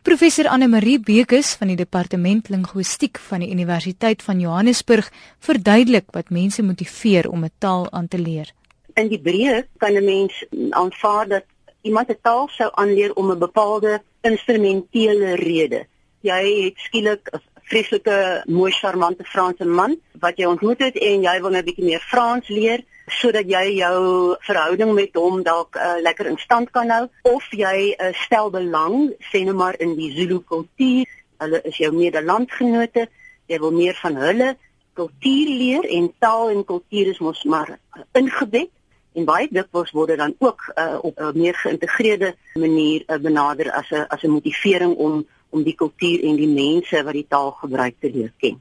Professor 0.03 0.49
Anne 0.49 0.69
Marie 0.69 0.99
Bekes 0.99 1.53
van 1.61 1.69
die 1.69 1.77
Departement 1.77 2.49
Linguistiek 2.49 3.19
van 3.29 3.43
die 3.45 3.51
Universiteit 3.53 4.23
van 4.25 4.41
Johannesburg 4.41 5.11
verduidelik 5.45 6.09
wat 6.17 6.31
mense 6.31 6.63
motiveer 6.63 7.29
om 7.29 7.45
'n 7.45 7.53
taal 7.59 7.91
aan 7.93 8.09
te 8.09 8.19
leer. 8.19 8.53
In 8.95 9.09
die 9.09 9.21
breë 9.21 9.67
kan 9.77 9.93
'n 9.93 10.05
mens 10.05 10.45
aanvaar 10.71 11.29
dat 11.29 11.45
iemand 11.83 12.09
'n 12.09 12.19
taal 12.23 12.49
sou 12.49 12.71
aanleer 12.75 13.13
om 13.15 13.31
'n 13.31 13.39
bepaalde 13.39 14.03
instrumentele 14.21 15.35
rede. 15.35 15.87
Jy 16.21 16.65
het 16.65 16.77
skielik 16.77 17.29
'n 17.33 17.41
vreeslike 17.63 18.43
mooi 18.47 18.73
charmante 18.73 19.25
Franse 19.25 19.65
man 19.65 20.01
wat 20.21 20.37
jy 20.37 20.45
ontmoet 20.45 20.79
het 20.79 20.97
en 20.97 21.23
jy 21.23 21.41
wil 21.41 21.51
nou 21.51 21.63
'n 21.63 21.65
bietjie 21.65 21.85
meer 21.85 22.01
Frans 22.01 22.49
leer 22.49 22.81
sodat 23.09 23.49
jy 23.49 23.79
jou 23.79 24.37
verhouding 24.47 24.95
met 24.95 25.15
hom 25.17 25.43
dalk 25.43 25.77
uh, 25.77 25.97
lekker 26.03 26.27
in 26.27 26.39
stand 26.39 26.71
kan 26.71 26.91
hou 26.91 27.05
of 27.23 27.45
jy 27.51 27.95
uh, 27.95 28.13
stel 28.25 28.51
belang 28.51 29.13
sê 29.33 29.45
nou 29.45 29.57
maar 29.57 29.79
in 29.81 29.97
die 29.97 30.13
Zulu 30.17 30.41
kultuur 30.41 31.07
hulle 31.39 31.61
is 31.65 31.77
jou 31.77 31.93
medelandgenote 31.95 33.09
jy 33.49 33.59
wil 33.59 33.73
meer 33.73 33.99
van 34.03 34.17
hulle 34.17 34.57
kultuur 34.99 35.53
leer 35.61 35.87
en 35.99 36.11
taal 36.19 36.51
en 36.51 36.65
kultuur 36.65 37.13
is 37.15 37.23
mos 37.25 37.45
maar 37.45 37.77
uh, 37.79 38.03
ingebed 38.19 38.71
en 39.19 39.27
baie 39.29 39.49
dikwels 39.51 39.91
word 39.97 40.13
dit 40.13 40.21
dan 40.21 40.35
ook 40.39 40.61
uh, 40.75 40.99
op 41.03 41.19
'n 41.19 41.39
meer 41.39 41.55
geïntegreerde 41.55 42.35
manier 42.55 43.03
uh, 43.07 43.19
benader 43.19 43.73
as 43.73 43.91
'n 43.91 44.07
as 44.09 44.23
'n 44.23 44.31
motivering 44.31 44.95
om 44.97 45.27
om 45.51 45.63
die 45.63 45.75
kultuur 45.75 46.25
en 46.29 46.37
die 46.37 46.49
mense 46.49 47.03
wat 47.05 47.13
die 47.13 47.27
taal 47.29 47.51
gebruik 47.51 47.95
te 48.01 48.11
leer 48.13 48.33
ken. 48.37 48.61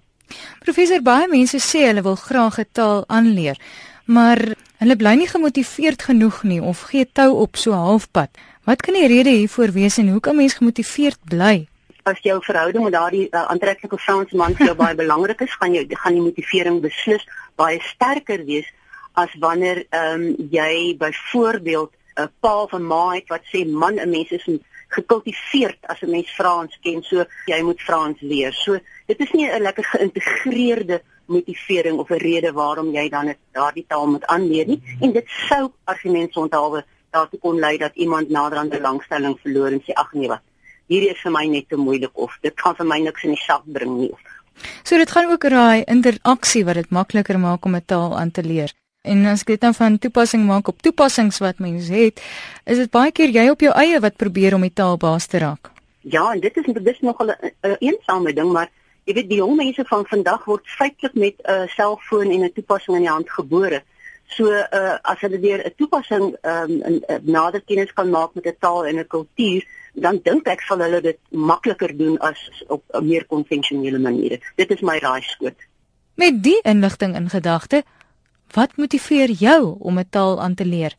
Professor 0.60 1.02
baie 1.02 1.28
mense 1.28 1.60
sê 1.60 1.88
hulle 1.88 2.02
wil 2.02 2.16
graag 2.16 2.60
'n 2.60 2.70
taal 2.72 3.04
aanleer 3.08 3.58
maar 4.08 4.40
hulle 4.80 4.96
bly 4.96 5.14
nie 5.20 5.28
gemotiveerd 5.28 6.04
genoeg 6.10 6.44
nie 6.44 6.62
of 6.62 6.86
gee 6.92 7.06
tou 7.06 7.32
op 7.44 7.58
so 7.60 7.76
halfpad. 7.76 8.32
Wat 8.68 8.82
kan 8.82 8.96
die 8.96 9.08
rede 9.08 9.34
hiervoor 9.36 9.74
wees 9.76 9.98
en 9.98 10.10
hoe 10.10 10.22
kan 10.24 10.36
mens 10.36 10.58
gemotiveerd 10.60 11.20
bly? 11.28 11.68
As 12.08 12.20
jou 12.24 12.38
verhouding 12.44 12.84
met 12.84 12.96
daardie 12.96 13.28
uh, 13.28 13.46
aantreklike 13.52 14.00
Franse 14.00 14.36
man 14.36 14.56
vir 14.56 14.72
jou 14.72 14.76
baie 14.80 14.96
belangrik 15.04 15.44
is, 15.44 15.56
gaan 15.60 15.76
jy 15.76 15.86
gaan 15.92 16.16
die 16.16 16.24
motivering 16.24 16.82
beslis 16.84 17.28
baie 17.60 17.80
sterker 17.84 18.46
wees 18.48 18.68
as 19.18 19.34
wanneer 19.42 19.84
ehm 19.90 20.24
um, 20.24 20.50
jy 20.52 20.96
byvoorbeeld 20.98 21.92
'n 22.18 22.30
pa 22.40 22.66
van 22.72 22.84
ma 22.84 23.04
het 23.14 23.28
wat 23.34 23.44
sê 23.52 23.66
man 23.66 24.00
'n 24.00 24.10
mens 24.10 24.32
is 24.32 24.46
gekultiveerd 24.88 25.78
as 25.92 26.02
'n 26.02 26.10
mens 26.10 26.30
Frans 26.30 26.78
ken, 26.82 27.04
so 27.04 27.26
jy 27.46 27.62
moet 27.62 27.82
Frans 27.82 28.22
leer. 28.22 28.54
So 28.54 28.80
dit 29.06 29.20
is 29.20 29.32
nie 29.32 29.50
'n 29.50 29.62
lekker 29.62 29.84
geïntegreerde 29.84 31.02
motivering 31.28 32.00
of 32.00 32.10
'n 32.10 32.24
rede 32.24 32.52
waarom 32.52 32.92
jy 32.92 33.10
dan 33.10 33.34
daardie 33.52 33.86
taal 33.88 34.08
moet 34.08 34.26
aanleer 34.26 34.68
nie 34.68 34.82
en 35.02 35.12
dit 35.12 35.28
sou 35.50 35.72
argumente 35.84 36.40
onthaalwe 36.40 36.84
daartoe 37.12 37.40
kon 37.40 37.60
lei 37.60 37.78
dat 37.78 37.96
iemand 37.96 38.30
nader 38.30 38.58
aan 38.58 38.70
belangstelling 38.70 39.38
verloor 39.42 39.72
en 39.72 39.82
sê 39.82 39.94
ag 39.94 40.14
nee 40.14 40.28
wat 40.28 40.44
hierdie 40.88 41.12
is 41.12 41.22
vir 41.24 41.32
my 41.36 41.46
net 41.52 41.70
te 41.70 41.80
moeilik 41.80 42.12
of 42.14 42.36
dit 42.42 42.56
kan 42.56 42.76
vir 42.76 42.88
my 42.88 43.00
niks 43.04 43.24
in 43.28 43.36
die 43.36 43.44
sak 43.44 43.64
bring 43.66 43.98
nie. 44.00 44.12
So 44.84 44.98
dit 44.98 45.12
gaan 45.12 45.30
ook 45.32 45.44
oor 45.44 45.56
daai 45.60 45.84
interaksie 45.86 46.66
wat 46.66 46.80
dit 46.80 46.90
makliker 46.90 47.40
maak 47.40 47.66
om 47.66 47.76
'n 47.76 47.86
taal 47.86 48.18
aan 48.18 48.32
te 48.32 48.44
leer. 48.44 48.74
En 49.04 49.26
as 49.26 49.42
ek 49.42 49.48
dit 49.48 49.62
dan 49.62 49.74
van 49.74 50.00
toepassing 50.00 50.46
maak 50.46 50.68
op 50.68 50.82
toepassings 50.82 51.40
wat 51.40 51.60
mense 51.60 51.94
het, 51.94 52.22
is 52.66 52.78
dit 52.78 52.92
baie 52.92 53.12
keer 53.12 53.30
jy 53.30 53.50
op 53.50 53.62
jou 53.62 53.74
eie 53.74 54.00
wat 54.00 54.18
probeer 54.18 54.56
om 54.56 54.62
die 54.62 54.74
taal 54.74 54.98
baas 54.98 55.28
te 55.28 55.38
raak. 55.38 55.72
Ja, 56.02 56.32
en 56.34 56.40
dit 56.40 56.58
is 56.58 56.66
dit 56.66 56.88
is 56.88 57.00
nog 57.00 57.20
'n 57.20 57.36
eensame 57.80 58.34
ding, 58.34 58.52
maar 58.52 58.70
Jy 59.08 59.14
weet 59.16 59.30
die 59.30 59.40
jong 59.40 59.56
mense 59.56 59.84
van 59.88 60.04
vandag 60.08 60.42
word 60.46 60.66
feitelik 60.68 61.14
met 61.16 61.36
'n 61.40 61.52
uh, 61.52 61.68
selfoon 61.72 62.32
en 62.32 62.44
'n 62.44 62.52
toepassing 62.54 62.98
in 62.98 63.06
die 63.06 63.16
hand 63.16 63.30
gebore. 63.30 63.84
So 64.28 64.52
uh, 64.52 64.98
as 65.02 65.20
hulle 65.24 65.40
weer 65.40 65.64
'n 65.64 65.74
toepassing 65.78 66.36
um, 66.42 66.74
in 66.84 67.04
uh, 67.08 67.16
nader 67.24 67.62
kennis 67.62 67.94
kan 67.94 68.10
maak 68.10 68.36
met 68.36 68.46
'n 68.46 68.58
taal 68.60 68.86
en 68.86 69.00
'n 69.00 69.08
kultuur, 69.08 69.64
dan 69.94 70.20
dink 70.24 70.48
ek 70.48 70.62
sal 70.62 70.84
hulle 70.84 71.02
dit 71.02 71.20
makliker 71.30 71.98
doen 71.98 72.20
as 72.20 72.64
op 72.68 72.84
'n 72.94 73.08
meer 73.08 73.26
konvensionele 73.26 74.00
manier. 74.00 74.40
Dit 74.56 74.72
is 74.72 74.82
my 74.82 74.98
raaiskoot. 74.98 75.60
Met 76.16 76.44
die 76.44 76.60
inligting 76.62 77.16
in 77.16 77.30
gedagte, 77.30 77.84
wat 78.52 78.78
motiveer 78.78 79.30
jou 79.30 79.76
om 79.80 80.00
'n 80.00 80.10
taal 80.10 80.42
aan 80.42 80.56
te 80.56 80.66
leer? 80.66 80.96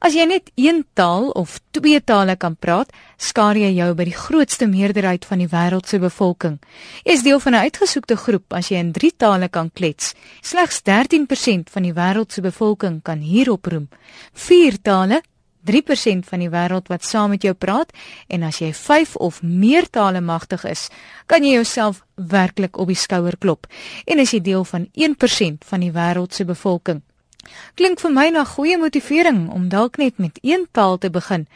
As 0.00 0.14
jy 0.14 0.26
net 0.26 0.50
een 0.54 0.84
taal 0.94 1.30
of 1.30 1.60
twee 1.70 2.00
tale 2.00 2.36
kan 2.36 2.56
praat, 2.56 2.92
skaar 3.16 3.56
jy 3.56 3.70
jou 3.76 3.94
by 3.94 4.04
die 4.04 4.16
grootste 4.16 4.66
meerderheid 4.66 5.24
van 5.24 5.38
die 5.38 5.48
wêreld 5.48 5.86
se 5.88 5.98
bevolking. 5.98 6.58
Jy 7.04 7.12
is 7.12 7.22
deel 7.22 7.40
van 7.40 7.54
'n 7.54 7.64
uitgesoekte 7.68 8.16
groep 8.16 8.52
as 8.52 8.68
jy 8.68 8.78
in 8.78 8.92
drie 8.92 9.12
tale 9.16 9.48
kan 9.48 9.70
klets. 9.70 10.14
Slegs 10.40 10.82
13% 10.82 11.70
van 11.70 11.82
die 11.82 11.94
wêreld 11.94 12.32
se 12.32 12.40
bevolking 12.40 13.02
kan 13.02 13.18
hierop 13.18 13.66
roem. 13.66 13.88
Vier 14.32 14.82
tale 14.82 15.22
3% 15.62 16.26
van 16.26 16.42
die 16.42 16.50
wêreld 16.50 16.88
wat 16.90 17.04
saam 17.06 17.30
met 17.30 17.44
jou 17.46 17.54
praat 17.54 17.92
en 18.28 18.42
as 18.42 18.58
jy 18.58 18.72
5 18.74 19.16
of 19.16 19.42
meer 19.42 19.86
tale 19.90 20.20
magtig 20.20 20.64
is, 20.64 20.88
kan 21.26 21.44
jy 21.44 21.54
jouself 21.54 22.02
werklik 22.16 22.78
op 22.78 22.90
die 22.90 22.98
skouer 22.98 23.36
klop. 23.38 23.66
En 24.06 24.18
as 24.18 24.32
jy 24.34 24.40
deel 24.42 24.64
van 24.64 24.88
1% 24.92 25.64
van 25.64 25.80
die 25.80 25.92
wêreld 25.94 26.34
se 26.34 26.44
bevolking, 26.44 27.02
Klink 27.74 28.00
vir 28.00 28.12
my 28.12 28.28
na 28.30 28.44
goeie 28.44 28.78
motivering 28.78 29.48
om 29.50 29.68
dalk 29.68 29.98
net 29.98 30.18
met 30.18 30.38
een 30.42 30.66
taal 30.72 30.98
te 30.98 31.10
begin 31.10 31.46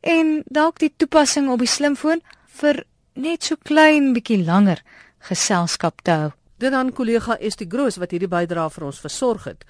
en 0.00 0.42
dalk 0.50 0.78
die 0.82 0.92
toepassing 0.96 1.50
op 1.50 1.62
die 1.62 1.70
slimfoon 1.70 2.22
vir 2.60 2.82
net 3.14 3.44
so 3.44 3.56
klein 3.56 4.12
bietjie 4.16 4.42
langer 4.44 4.82
geselskap 5.28 6.02
te 6.02 6.10
hou. 6.10 6.30
Dit 6.58 6.72
dan 6.72 6.92
kollega 6.92 7.36
Estie 7.38 7.68
Groos 7.68 7.98
wat 7.98 8.12
hierdie 8.14 8.30
bydrae 8.30 8.70
vir 8.70 8.86
ons 8.86 9.00
versorg 9.02 9.48
het. 9.50 9.64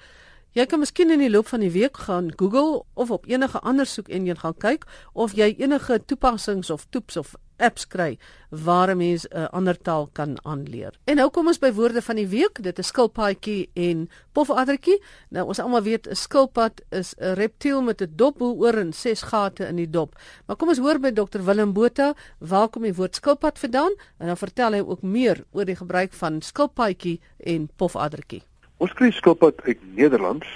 Jy 0.53 0.67
kan 0.69 0.83
miskien 0.83 1.09
in 1.09 1.21
die 1.23 1.31
loop 1.33 1.47
van 1.49 1.63
die 1.65 1.71
week 1.73 1.97
gaan 2.05 2.29
Google 2.37 2.83
of 2.93 3.09
op 3.11 3.25
enige 3.25 3.59
ander 3.65 3.89
soek 3.89 4.11
en 4.13 4.27
jy 4.29 4.35
gaan 4.37 4.57
kyk 4.61 4.85
of 5.13 5.33
jy 5.33 5.55
enige 5.57 5.97
toepassings 6.05 6.69
of 6.69 6.85
toeps 6.93 7.17
of 7.17 7.33
apps 7.57 7.87
kry 7.87 8.17
waar 8.49 8.89
'n 8.89 8.97
mens 8.97 9.27
'n 9.27 9.37
uh, 9.37 9.47
ander 9.51 9.77
taal 9.77 10.09
kan 10.11 10.37
aanleer. 10.43 10.93
En 11.03 11.15
nou 11.15 11.29
kom 11.29 11.47
ons 11.47 11.59
by 11.59 11.71
woorde 11.71 12.01
van 12.01 12.15
die 12.15 12.27
week. 12.27 12.63
Dit 12.63 12.79
is 12.79 12.87
skilpaadjie 12.87 13.69
en 13.73 14.09
pofaddertjie. 14.31 15.01
Nou 15.29 15.47
ons 15.47 15.59
almal 15.59 15.81
weet 15.81 16.07
'n 16.07 16.15
skilpad 16.15 16.81
is 16.89 17.15
'n 17.17 17.33
reptiel 17.33 17.81
met 17.81 18.01
'n 18.01 18.13
dop 18.15 18.41
oor 18.41 18.73
en 18.73 18.93
ses 18.93 19.21
gate 19.21 19.67
in 19.67 19.75
die 19.75 19.89
dop. 19.89 20.15
Maar 20.45 20.55
kom 20.55 20.67
ons 20.67 20.77
hoor 20.77 20.99
by 20.99 21.11
Dr 21.11 21.43
Willem 21.43 21.73
Botha, 21.73 22.13
waar 22.39 22.69
kom 22.69 22.81
die 22.81 22.93
woord 22.93 23.15
skilpad 23.15 23.59
vandaan? 23.59 23.93
En 24.17 24.27
dan 24.27 24.37
vertel 24.37 24.71
hy 24.71 24.79
ook 24.79 25.01
meer 25.01 25.43
oor 25.51 25.65
die 25.65 25.75
gebruik 25.75 26.13
van 26.13 26.41
skilpaadjie 26.41 27.21
en 27.37 27.69
pofaddertjie. 27.75 28.43
Ons 28.77 28.93
kry 28.93 29.11
skilpad 29.11 29.61
uit 29.61 29.79
Nederlands, 29.95 30.47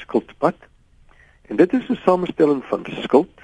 skildpad. 0.00 0.54
En 1.42 1.56
dit 1.56 1.72
is 1.72 1.88
'n 1.88 1.98
samestelling 2.04 2.64
van 2.64 2.86
skild 3.02 3.40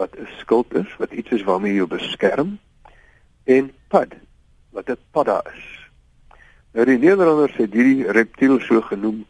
wat 0.00 0.16
'n 0.16 0.28
skild 0.40 0.74
is, 0.74 0.90
wat 0.98 1.12
iets 1.12 1.30
is 1.36 1.44
waarmee 1.44 1.74
jy 1.74 1.86
beskerm 1.86 2.58
en 3.44 3.72
pad 3.88 4.12
wat 4.72 4.88
'n 4.88 4.96
padda 5.10 5.38
is. 5.52 5.64
Nou 6.72 6.86
die 6.86 6.98
Nederlanders 6.98 7.56
het 7.56 7.72
hierdie 7.72 8.10
reptiel 8.18 8.60
so 8.60 8.80
genoem 8.80 9.26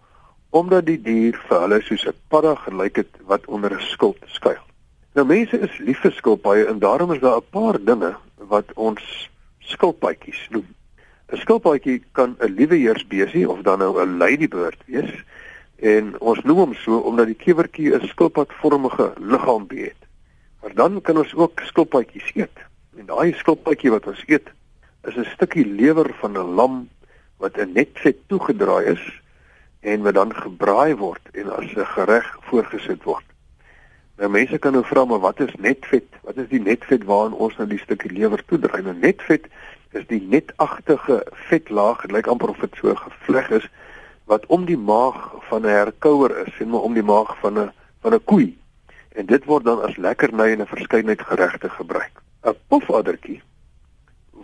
omdat 0.51 0.87
die 0.87 1.01
dier 1.03 1.39
vir 1.49 1.61
hulle 1.61 1.81
soos 1.83 2.07
'n 2.07 2.19
padda 2.29 2.55
gelyk 2.55 2.97
het 2.97 3.13
wat 3.27 3.47
onder 3.47 3.75
'n 3.75 3.87
skild 3.95 4.19
skuil. 4.27 4.65
Nou 5.15 5.27
mense 5.27 5.59
is 5.59 5.79
lief 5.79 6.01
vir 6.01 6.13
skilpaaie 6.13 6.67
en 6.67 6.79
daarom 6.79 7.13
is 7.13 7.21
daar 7.21 7.41
'n 7.41 7.51
paar 7.51 7.79
dinge 7.85 8.15
wat 8.37 8.73
ons 8.75 9.31
skilpaadjies 9.59 10.49
noem. 10.51 10.69
'n 11.33 11.37
Skilpaadjie 11.37 12.03
kan 12.13 12.37
'n 12.39 12.55
lieweheersbesie 12.59 13.49
of 13.49 13.63
dan 13.63 13.79
nou 13.79 14.03
'n 14.03 14.17
ladybird 14.19 14.79
wees 14.87 15.25
en 15.77 16.21
ons 16.21 16.43
noem 16.43 16.59
hom 16.59 16.75
so 16.75 16.99
omdat 16.99 17.27
die 17.27 17.43
kewertjie 17.45 17.95
'n 17.95 18.07
skilpadvormige 18.07 19.13
liggaampie 19.19 19.83
het. 19.83 20.01
Maar 20.61 20.75
dan 20.75 21.01
kan 21.01 21.17
ons 21.17 21.35
ook 21.35 21.61
skilpaadjies 21.61 22.31
eet. 22.35 22.59
En 22.97 23.07
daai 23.07 23.33
skilpaadjie 23.33 23.91
wat 23.91 24.07
ons 24.07 24.23
eet, 24.27 24.49
is 25.09 25.17
'n 25.17 25.25
stukkie 25.35 25.67
lewer 25.67 26.15
van 26.21 26.33
'n 26.33 26.55
lam 26.55 26.89
wat 27.37 27.57
in 27.59 27.73
netvet 27.73 28.17
toegedraai 28.27 28.85
is 28.85 29.21
en 29.81 30.03
wat 30.03 30.15
dan 30.15 30.35
gebraai 30.35 30.97
word 30.97 31.29
en 31.33 31.57
as 31.57 31.73
'n 31.75 31.87
gereg 31.87 32.37
voorgesit 32.41 33.03
word. 33.03 33.25
Nou 34.17 34.31
mense 34.31 34.59
kan 34.59 34.73
nou 34.73 34.85
vra 34.85 35.05
maar 35.05 35.19
wat 35.19 35.41
is 35.41 35.55
netvet? 35.59 36.05
Wat 36.23 36.37
is 36.37 36.49
die 36.49 36.61
netvet 36.61 37.05
waarin 37.05 37.33
ons 37.33 37.57
nou 37.57 37.69
die 37.69 37.79
stukkie 37.79 38.13
lewer 38.13 38.45
toedraai? 38.45 38.83
Nou 38.83 38.95
netvet 38.95 39.47
is 39.91 40.07
die 40.07 40.21
netagtige 40.21 41.27
vetlaag, 41.49 42.01
dit 42.01 42.13
lyk 42.13 42.27
amper 42.27 42.49
of 42.49 42.59
dit 42.59 42.77
so 42.77 42.95
gevleg 42.95 43.51
is 43.51 43.69
wat 44.31 44.47
om 44.47 44.65
die 44.65 44.79
maag 44.79 45.33
van 45.49 45.63
'n 45.63 45.73
herkouer 45.73 46.47
is, 46.47 46.61
en 46.61 46.69
maar 46.69 46.81
om 46.81 46.95
die 46.95 47.03
maag 47.03 47.39
van 47.39 47.59
'n 47.59 47.73
van 48.01 48.15
'n 48.15 48.25
koei. 48.25 48.60
En 49.19 49.27
dit 49.27 49.45
word 49.45 49.65
dan 49.65 49.83
as 49.83 49.97
lekkerny 49.97 50.51
in 50.53 50.61
'n 50.61 50.67
verskeidenheid 50.67 51.23
geregte 51.23 51.69
gebruik. 51.69 52.23
'n 52.45 52.57
Pofaddertjie 52.69 53.43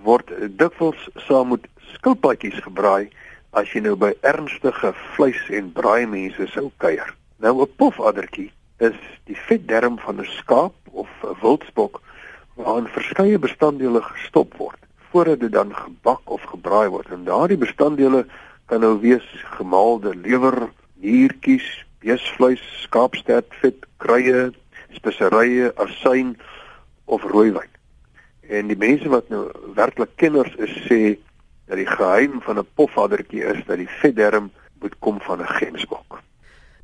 word 0.06 0.30
dikwels 0.58 1.08
saam 1.14 1.48
met 1.48 1.66
skilpadjies 1.94 2.58
gebraai 2.62 3.10
as 3.58 3.70
jy 3.72 3.80
nou 3.80 3.96
by 3.96 4.12
ernstige 4.20 4.92
vleis 5.14 5.40
en 5.50 5.72
braai 5.72 6.06
mense 6.06 6.46
sou 6.52 6.70
kuier. 6.82 7.14
Nou 7.42 7.62
'n 7.62 7.74
pofaddertjie 7.76 8.50
is 8.78 8.98
die 9.24 9.38
vetderm 9.48 9.98
van 9.98 10.20
'n 10.20 10.28
skaap 10.38 10.74
of 10.92 11.08
'n 11.22 11.36
wildspok 11.42 12.02
waarin 12.54 12.88
verskeie 12.88 13.38
bestanddele 13.38 14.02
gestop 14.02 14.54
word 14.56 14.80
voordat 15.10 15.40
dit 15.40 15.52
dan 15.52 15.74
gebak 15.74 16.20
of 16.24 16.42
gebraai 16.42 16.88
word. 16.88 17.08
En 17.10 17.24
daardie 17.24 17.56
bestanddele 17.56 18.26
kan 18.66 18.80
nou 18.80 19.00
wees 19.00 19.26
gemaalde 19.56 20.14
lewer, 20.14 20.68
niertjies, 20.94 21.85
beesvleis, 22.06 22.62
skaapstert, 22.84 23.54
vet, 23.62 23.86
kruie, 24.02 24.50
speserye, 24.94 25.72
asyn 25.82 26.36
of 27.10 27.24
rooiwyn. 27.32 27.72
En 28.46 28.70
die 28.70 28.78
mense 28.78 29.10
wat 29.10 29.30
nou 29.32 29.48
werklik 29.74 30.14
kenners 30.20 30.54
is 30.62 30.74
sê 30.86 31.00
dat 31.66 31.80
die 31.80 31.88
geheim 31.88 32.38
van 32.46 32.58
'n 32.58 32.68
pofaddertjie 32.78 33.42
is 33.42 33.64
dat 33.66 33.78
die 33.82 33.90
vetderm 34.00 34.50
moet 34.80 34.94
kom 34.98 35.20
van 35.20 35.40
'n 35.40 35.50
gemsbok. 35.58 36.22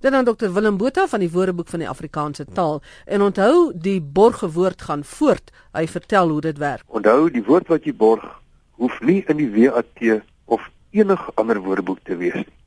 Dan 0.00 0.14
aan 0.14 0.24
Dr 0.24 0.50
Willem 0.52 0.76
Botha 0.76 1.06
van 1.06 1.20
die 1.20 1.30
Woordeboek 1.30 1.68
van 1.68 1.78
die 1.78 1.88
Afrikaanse 1.88 2.44
taal 2.44 2.82
en 3.06 3.22
onthou 3.22 3.72
die 3.74 4.00
borgewoord 4.00 4.82
gaan 4.82 5.04
voort. 5.04 5.52
Hy 5.72 5.86
vertel 5.86 6.28
hoe 6.28 6.40
dit 6.40 6.58
werk. 6.58 6.82
Onthou 6.86 7.30
die 7.30 7.44
woord 7.44 7.68
wat 7.68 7.84
jy 7.84 7.94
borg 7.94 8.40
hoef 8.70 9.00
nie 9.00 9.22
in 9.26 9.36
die 9.36 9.50
WAT 9.54 10.22
of 10.44 10.70
enige 10.90 11.30
ander 11.34 11.60
woordeboek 11.60 11.98
te 12.02 12.16
wees 12.16 12.34
nie. 12.34 12.61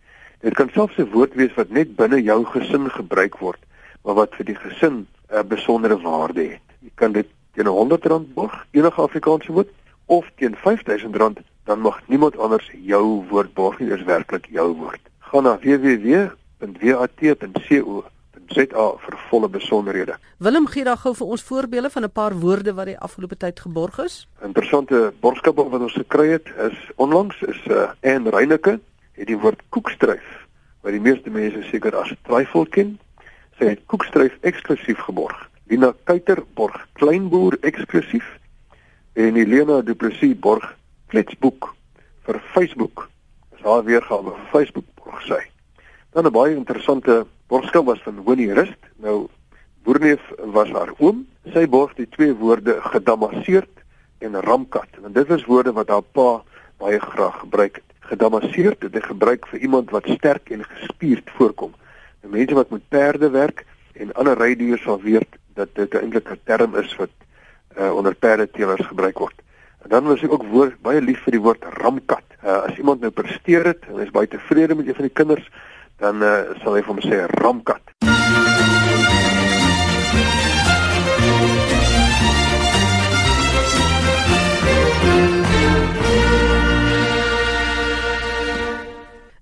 Dit 0.46 0.54
kan 0.54 0.70
selfs 0.70 0.98
'n 0.98 1.10
woord 1.10 1.34
wees 1.34 1.54
wat 1.54 1.70
net 1.70 1.96
binne 1.96 2.22
jou 2.22 2.46
gesin 2.46 2.90
gebruik 2.90 3.38
word, 3.38 3.62
maar 4.04 4.14
wat 4.14 4.36
vir 4.38 4.46
die 4.46 4.56
gesin 4.56 5.08
'n 5.34 5.48
besondere 5.48 5.98
waarde 6.02 6.42
het. 6.42 6.62
Jy 6.82 6.92
kan 6.96 7.12
dit 7.12 7.28
teen 7.54 7.66
R100 7.66 8.34
borg, 8.34 8.66
enige 8.72 9.02
Afrikaanse 9.02 9.52
woord 9.52 9.70
of 10.06 10.30
teen 10.36 10.56
R5000 10.56 11.42
dan 11.64 11.80
mag 11.80 12.08
niemand 12.08 12.38
anders 12.38 12.72
jou 12.84 13.26
woord 13.30 13.54
borg 13.54 13.80
nie, 13.80 13.90
dit 13.90 13.98
is 14.00 14.06
werklik 14.06 14.46
jou 14.50 14.76
woord. 14.76 15.00
Gaan 15.20 15.44
na 15.44 15.58
www.wat.co.za 15.58 16.34
vir 18.98 19.18
volle 19.30 19.50
besonderhede. 19.50 20.18
Willem 20.38 20.68
gee 20.68 20.84
dan 20.84 20.98
gou 20.98 21.16
vir 21.16 21.28
ons 21.28 21.44
voorbeelde 21.44 21.90
van 21.90 22.04
'n 22.04 22.12
paar 22.12 22.34
woorde 22.40 22.74
wat 22.74 22.86
die 22.86 23.00
afgelope 23.00 23.38
tyd 23.38 23.60
geborg 23.60 23.98
is. 24.00 24.28
Interessante 24.44 25.14
borgskap 25.20 25.56
wat 25.56 25.82
ons 25.82 25.94
gekry 25.94 26.28
het 26.28 26.48
is 26.58 26.92
onlangs 26.96 27.42
is 27.42 27.66
'n 27.66 27.72
uh, 27.72 27.90
en 28.00 28.30
Reyneke 28.30 28.80
het 29.16 29.28
die 29.28 29.40
woord 29.40 29.62
koekstryf 29.70 30.26
wat 30.86 30.94
die 30.94 31.02
meeste 31.02 31.32
mense 31.34 31.64
seker 31.72 31.96
as 31.98 32.12
twyfel 32.28 32.68
ken. 32.70 32.96
Sy 33.58 33.72
het 33.72 33.82
koekstryf 33.90 34.36
eksklusief 34.46 35.00
geborg. 35.08 35.38
Lina 35.72 35.94
Kuiter 36.06 36.44
borg 36.54 36.78
kleinboer 37.00 37.58
eksklusief 37.66 38.28
en 39.18 39.40
Helena 39.40 39.80
Du 39.82 39.96
Plessis 39.96 40.36
borg 40.38 40.68
flitsboek 41.10 41.72
vir 42.28 42.42
Facebook. 42.54 43.08
Dis 43.56 43.66
haar 43.66 43.86
weergawe 43.88 44.36
vir 44.36 44.52
Facebook 44.52 44.86
borg 45.00 45.24
sy. 45.26 45.42
Dan 46.14 46.28
'n 46.28 46.32
baie 46.32 46.56
interessante 46.56 47.26
borgskap 47.48 47.86
was 47.86 48.04
van 48.04 48.24
Winnie 48.26 48.54
Rust. 48.54 48.82
Nou 48.98 49.28
Boerneef 49.84 50.22
was 50.38 50.70
haar 50.70 50.94
oom. 50.98 51.28
Sy 51.54 51.68
borg 51.68 51.94
die 51.94 52.10
twee 52.10 52.34
woorde 52.34 52.82
gedamasseerd 52.82 53.84
en 54.20 54.42
ramkat. 54.42 54.90
En 55.04 55.14
dit 55.14 55.30
is 55.30 55.46
woorde 55.46 55.74
wat 55.74 55.90
haar 55.90 56.02
pa 56.02 56.44
baie 56.78 57.00
graag 57.00 57.40
gebruik 57.40 57.76
het. 57.76 57.95
Gedamasseerd 58.10 58.84
het 58.86 58.94
hy 58.94 59.02
gebruik 59.02 59.48
vir 59.50 59.60
iemand 59.60 59.90
wat 59.96 60.10
sterk 60.18 60.50
en 60.54 60.66
gespierd 60.66 61.30
voorkom. 61.38 61.74
Nou 62.22 62.34
mense 62.34 62.58
wat 62.58 62.70
met 62.70 62.88
perde 62.90 63.30
werk 63.30 63.66
en 63.94 64.14
ander 64.14 64.38
rydiere 64.38 64.78
sal 64.84 65.02
weet 65.02 65.40
dat 65.56 65.74
dit 65.74 65.94
eintlik 65.96 66.30
'n 66.30 66.40
term 66.44 66.76
is 66.76 66.96
wat 66.96 67.14
uh, 67.78 67.96
onder 67.96 68.16
perdeteelers 68.16 68.88
gebruik 68.88 69.18
word. 69.18 69.42
En 69.84 69.90
dan 69.90 70.04
was 70.04 70.24
ek 70.24 70.32
ook 70.32 70.46
woord, 70.50 70.82
baie 70.82 71.02
lief 71.02 71.22
vir 71.24 71.38
die 71.38 71.42
woord 71.42 71.64
ramkat. 71.82 72.26
Uh, 72.44 72.62
as 72.66 72.78
iemand 72.78 73.02
nou 73.02 73.12
presteer 73.12 73.66
het 73.66 73.86
en 73.90 74.00
is 74.00 74.14
baie 74.14 74.28
tevrede 74.28 74.76
met 74.76 74.88
een 74.88 74.96
van 74.96 75.10
die 75.10 75.18
kinders, 75.22 75.50
dan 75.98 76.24
uh, 76.24 76.58
sal 76.64 76.74
hy 76.74 76.82
vir 76.82 76.94
hom 76.94 77.04
sê 77.06 77.26
ramkat. 77.42 77.96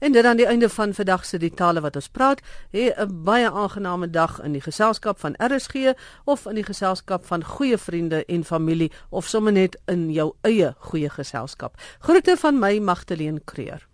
En 0.03 0.11
dit 0.11 0.25
aan 0.25 0.37
die 0.37 0.45
einde 0.45 0.69
van 0.69 0.93
vandag 0.93 1.25
se 1.25 1.37
die 1.39 1.53
tale 1.53 1.79
wat 1.81 1.95
ons 1.95 2.09
praat, 2.11 2.41
hê 2.75 2.91
'n 2.91 3.23
baie 3.23 3.51
aangename 3.51 4.09
dag 4.09 4.41
in 4.43 4.51
die 4.51 4.61
geselskap 4.61 5.19
van 5.19 5.35
RSG 5.37 5.95
of 6.23 6.45
in 6.45 6.55
die 6.55 6.63
geselskap 6.63 7.25
van 7.25 7.43
goeie 7.43 7.77
vriende 7.77 8.25
en 8.25 8.43
familie 8.43 8.91
of 9.09 9.27
sommer 9.27 9.51
net 9.51 9.79
in 9.85 10.11
jou 10.11 10.33
eie 10.41 10.75
goeie 10.77 11.09
geselskap. 11.09 11.79
Groete 11.99 12.37
van 12.37 12.59
my 12.59 12.79
Magtleen 12.79 13.41
Creer. 13.45 13.92